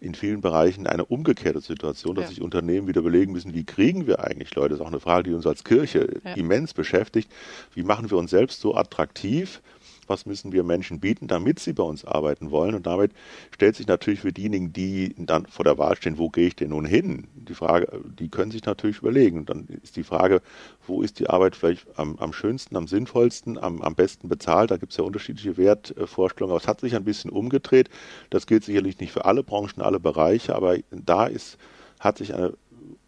in 0.00 0.14
vielen 0.14 0.40
Bereichen 0.40 0.86
eine 0.86 1.04
umgekehrte 1.04 1.60
Situation, 1.60 2.14
dass 2.14 2.24
ja. 2.24 2.28
sich 2.30 2.42
Unternehmen 2.42 2.88
wieder 2.88 3.00
überlegen 3.00 3.32
müssen, 3.32 3.54
wie 3.54 3.64
kriegen 3.64 4.06
wir 4.06 4.24
eigentlich 4.24 4.54
Leute? 4.54 4.70
Das 4.70 4.80
ist 4.80 4.84
auch 4.84 4.90
eine 4.90 5.00
Frage, 5.00 5.30
die 5.30 5.34
uns 5.34 5.46
als 5.46 5.64
Kirche 5.64 6.20
ja. 6.24 6.34
immens 6.34 6.74
beschäftigt. 6.74 7.30
Wie 7.72 7.82
machen 7.82 8.10
wir 8.10 8.18
uns 8.18 8.30
selbst 8.30 8.60
so 8.60 8.74
attraktiv, 8.74 9.62
was 10.08 10.26
müssen 10.26 10.52
wir 10.52 10.62
Menschen 10.62 11.00
bieten, 11.00 11.26
damit 11.26 11.58
sie 11.58 11.72
bei 11.72 11.82
uns 11.82 12.04
arbeiten 12.04 12.50
wollen. 12.50 12.74
Und 12.74 12.86
damit 12.86 13.12
stellt 13.52 13.76
sich 13.76 13.86
natürlich 13.86 14.20
für 14.20 14.32
diejenigen, 14.32 14.72
die 14.72 15.14
dann 15.18 15.46
vor 15.46 15.64
der 15.64 15.78
Wahl 15.78 15.96
stehen, 15.96 16.18
wo 16.18 16.28
gehe 16.28 16.46
ich 16.48 16.56
denn 16.56 16.70
nun 16.70 16.84
hin? 16.84 17.26
Die 17.34 17.54
Frage, 17.54 18.00
die 18.18 18.28
können 18.28 18.50
sich 18.50 18.64
natürlich 18.64 18.98
überlegen. 18.98 19.38
Und 19.38 19.50
dann 19.50 19.66
ist 19.82 19.96
die 19.96 20.04
Frage, 20.04 20.42
wo 20.86 21.02
ist 21.02 21.18
die 21.18 21.28
Arbeit 21.28 21.56
vielleicht 21.56 21.86
am, 21.98 22.16
am 22.18 22.32
schönsten, 22.32 22.76
am 22.76 22.86
sinnvollsten, 22.86 23.58
am, 23.58 23.82
am 23.82 23.94
besten 23.94 24.28
bezahlt? 24.28 24.70
Da 24.70 24.76
gibt 24.76 24.92
es 24.92 24.98
ja 24.98 25.04
unterschiedliche 25.04 25.56
Wertvorstellungen. 25.56 26.52
Aber 26.52 26.62
es 26.62 26.68
hat 26.68 26.80
sich 26.80 26.94
ein 26.94 27.04
bisschen 27.04 27.30
umgedreht. 27.30 27.90
Das 28.30 28.46
gilt 28.46 28.64
sicherlich 28.64 29.00
nicht 29.00 29.12
für 29.12 29.24
alle 29.24 29.42
Branchen, 29.42 29.82
alle 29.82 30.00
Bereiche, 30.00 30.54
aber 30.54 30.76
da 30.90 31.26
ist, 31.26 31.58
hat 32.00 32.18
sich 32.18 32.34
eine 32.34 32.54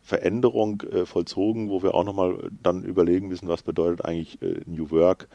Veränderung 0.07 0.83
äh, 0.83 1.05
vollzogen, 1.05 1.69
wo 1.69 1.83
wir 1.83 1.95
auch 1.95 2.05
nochmal 2.05 2.51
dann 2.63 2.85
überlegen 2.85 3.27
müssen, 3.27 3.49
was 3.49 3.63
bedeutet 3.63 4.05
eigentlich 4.05 4.41
äh, 4.41 4.61
New 4.65 4.91
Work 4.93 5.29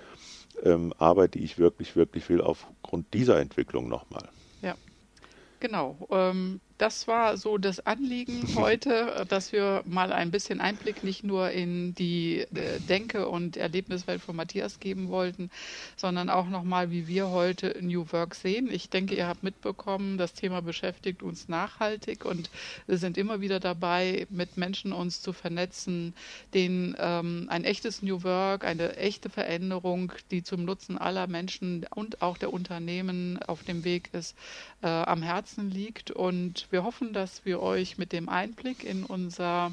ähm, 0.64 0.94
Arbeit, 0.98 1.36
die 1.36 1.44
ich 1.44 1.58
wirklich, 1.58 1.96
wirklich 1.96 2.30
will, 2.30 2.42
aufgrund 2.42 3.14
dieser 3.14 3.40
Entwicklung 3.40 3.88
nochmal. 3.88 4.30
Ja, 4.62 4.76
genau. 5.60 6.08
Ähm, 6.12 6.62
das 6.82 7.08
war 7.08 7.38
so 7.38 7.60
das 7.60 7.86
Anliegen 7.86 8.41
heute, 8.56 9.26
dass 9.30 9.52
wir 9.52 9.84
mal 9.86 10.12
ein 10.12 10.32
bisschen 10.32 10.60
Einblick 10.60 11.04
nicht 11.04 11.24
nur 11.24 11.52
in 11.52 11.94
die 11.94 12.39
äh, 12.39 12.80
Denke- 12.89 13.30
und 13.30 13.56
Erlebniswelt 13.56 14.20
von 14.20 14.36
Matthias 14.36 14.80
geben 14.80 15.10
wollten, 15.10 15.52
sondern 15.96 16.32
auch 16.32 16.48
nochmal, 16.48 16.89
wie 16.89 17.08
wir 17.08 17.30
heute 17.30 17.78
New 17.82 18.12
Work 18.12 18.34
sehen. 18.34 18.67
Ich 18.72 18.89
denke, 18.89 19.13
ihr 19.13 19.28
habt 19.28 19.44
mitbekommen, 19.44 20.17
das 20.17 20.34
Thema 20.34 20.63
beschäftigt 20.63 21.22
uns 21.22 21.48
nachhaltig 21.48 22.26
und 22.26 22.50
wir 22.88 22.98
sind 22.98 23.15
immer 23.15 23.41
wieder 23.41 23.60
dabei, 23.60 24.26
mit 24.32 24.58
Menschen 24.58 24.91
uns 24.91 25.22
zu 25.22 25.34
vernetzen, 25.34 26.15
denen 26.56 26.96
ähm, 26.98 27.46
ein 27.50 27.63
echtes 27.63 28.02
New 28.02 28.24
Work, 28.24 28.65
eine 28.65 28.98
echte 28.98 29.30
Veränderung, 29.30 30.13
die 30.32 30.41
zum 30.41 30.65
Nutzen 30.65 30.98
aller 30.98 31.28
Menschen 31.28 31.86
und 31.94 32.24
auch 32.24 32.39
der 32.39 32.52
Unternehmen 32.52 33.38
auf 33.44 33.63
dem 33.63 33.84
Weg 33.84 34.10
ist, 34.13 34.36
äh, 34.82 34.88
am 34.88 35.22
Herzen 35.22 35.70
liegt. 35.70 36.10
Und 36.10 36.71
wir 36.72 36.84
hoffen, 36.84 37.14
dass 37.14 37.46
wir 37.46 37.62
euch 37.62 37.98
mit 37.98 38.12
dem 38.12 38.30
Einblick 38.30 38.84
in 38.84 39.04
unser 39.04 39.72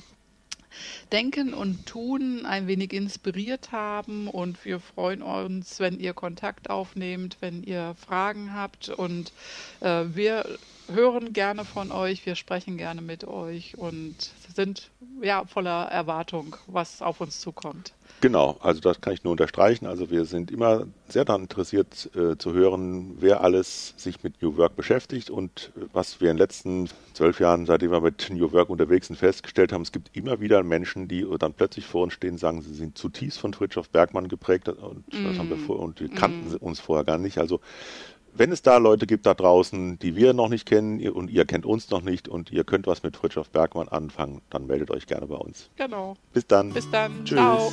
Denken 1.12 1.54
und 1.54 1.86
Tun 1.86 2.44
ein 2.44 2.66
wenig 2.66 2.92
inspiriert 2.92 3.72
haben 3.72 4.28
und 4.28 4.64
wir 4.64 4.80
freuen 4.80 5.22
uns, 5.22 5.80
wenn 5.80 5.98
ihr 5.98 6.12
Kontakt 6.12 6.70
aufnehmt, 6.70 7.38
wenn 7.40 7.62
ihr 7.62 7.94
Fragen 7.94 8.52
habt 8.54 8.88
und 8.90 9.32
äh, 9.80 10.04
wir 10.08 10.58
hören 10.88 11.32
gerne 11.32 11.64
von 11.64 11.90
euch, 11.92 12.24
wir 12.26 12.34
sprechen 12.34 12.76
gerne 12.76 13.00
mit 13.00 13.24
euch 13.24 13.76
und 13.78 14.30
sind 14.54 14.90
ja 15.22 15.44
voller 15.46 15.86
Erwartung, 15.86 16.56
was 16.66 17.02
auf 17.02 17.20
uns 17.20 17.40
zukommt. 17.40 17.92
Genau, 18.20 18.56
also 18.60 18.80
das 18.80 19.00
kann 19.00 19.12
ich 19.12 19.22
nur 19.22 19.30
unterstreichen. 19.30 19.86
Also 19.86 20.10
wir 20.10 20.24
sind 20.24 20.50
immer 20.50 20.86
sehr 21.08 21.24
daran 21.24 21.42
interessiert 21.42 22.10
äh, 22.16 22.36
zu 22.36 22.52
hören, 22.52 23.16
wer 23.20 23.42
alles 23.42 23.94
sich 23.96 24.24
mit 24.24 24.42
New 24.42 24.56
Work 24.56 24.74
beschäftigt 24.74 25.30
und 25.30 25.72
äh, 25.76 25.82
was 25.92 26.20
wir 26.20 26.30
in 26.30 26.36
den 26.36 26.42
letzten 26.42 26.88
zwölf 27.14 27.38
Jahren, 27.38 27.66
seitdem 27.66 27.92
wir 27.92 28.00
mit 28.00 28.28
New 28.30 28.50
Work 28.52 28.70
unterwegs 28.70 29.06
sind, 29.06 29.16
festgestellt 29.16 29.72
haben, 29.72 29.82
es 29.82 29.92
gibt 29.92 30.16
immer 30.16 30.40
wieder 30.40 30.64
Menschen, 30.64 31.06
die 31.06 31.24
dann 31.38 31.52
plötzlich 31.52 31.86
vor 31.86 32.02
uns 32.02 32.12
stehen, 32.12 32.38
sagen, 32.38 32.60
sie 32.62 32.74
sind 32.74 32.98
zutiefst 32.98 33.38
von 33.38 33.54
Fritjof 33.54 33.88
Bergmann 33.90 34.26
geprägt 34.26 34.68
und 34.68 35.06
mm. 35.12 35.24
das 35.24 35.38
haben 35.38 35.50
wir 35.50 35.56
vor, 35.56 35.78
und 35.78 36.00
die 36.00 36.08
kannten 36.08 36.52
mm. 36.52 36.56
uns 36.56 36.80
vorher 36.80 37.04
gar 37.04 37.18
nicht. 37.18 37.38
Also 37.38 37.60
wenn 38.34 38.52
es 38.52 38.62
da 38.62 38.78
Leute 38.78 39.06
gibt 39.06 39.26
da 39.26 39.34
draußen, 39.34 39.98
die 39.98 40.16
wir 40.16 40.32
noch 40.32 40.48
nicht 40.48 40.66
kennen 40.66 41.06
und 41.08 41.30
ihr 41.30 41.44
kennt 41.44 41.66
uns 41.66 41.90
noch 41.90 42.02
nicht 42.02 42.28
und 42.28 42.50
ihr 42.50 42.64
könnt 42.64 42.86
was 42.86 43.02
mit 43.02 43.16
Fritjof 43.16 43.50
Bergmann 43.50 43.88
anfangen, 43.88 44.40
dann 44.50 44.66
meldet 44.66 44.90
euch 44.90 45.06
gerne 45.06 45.26
bei 45.26 45.36
uns. 45.36 45.70
Genau. 45.76 46.16
Bis 46.32 46.46
dann. 46.46 46.72
Bis 46.72 46.90
dann. 46.90 47.24
Tschüss. 47.24 47.38
Ciao. 47.38 47.72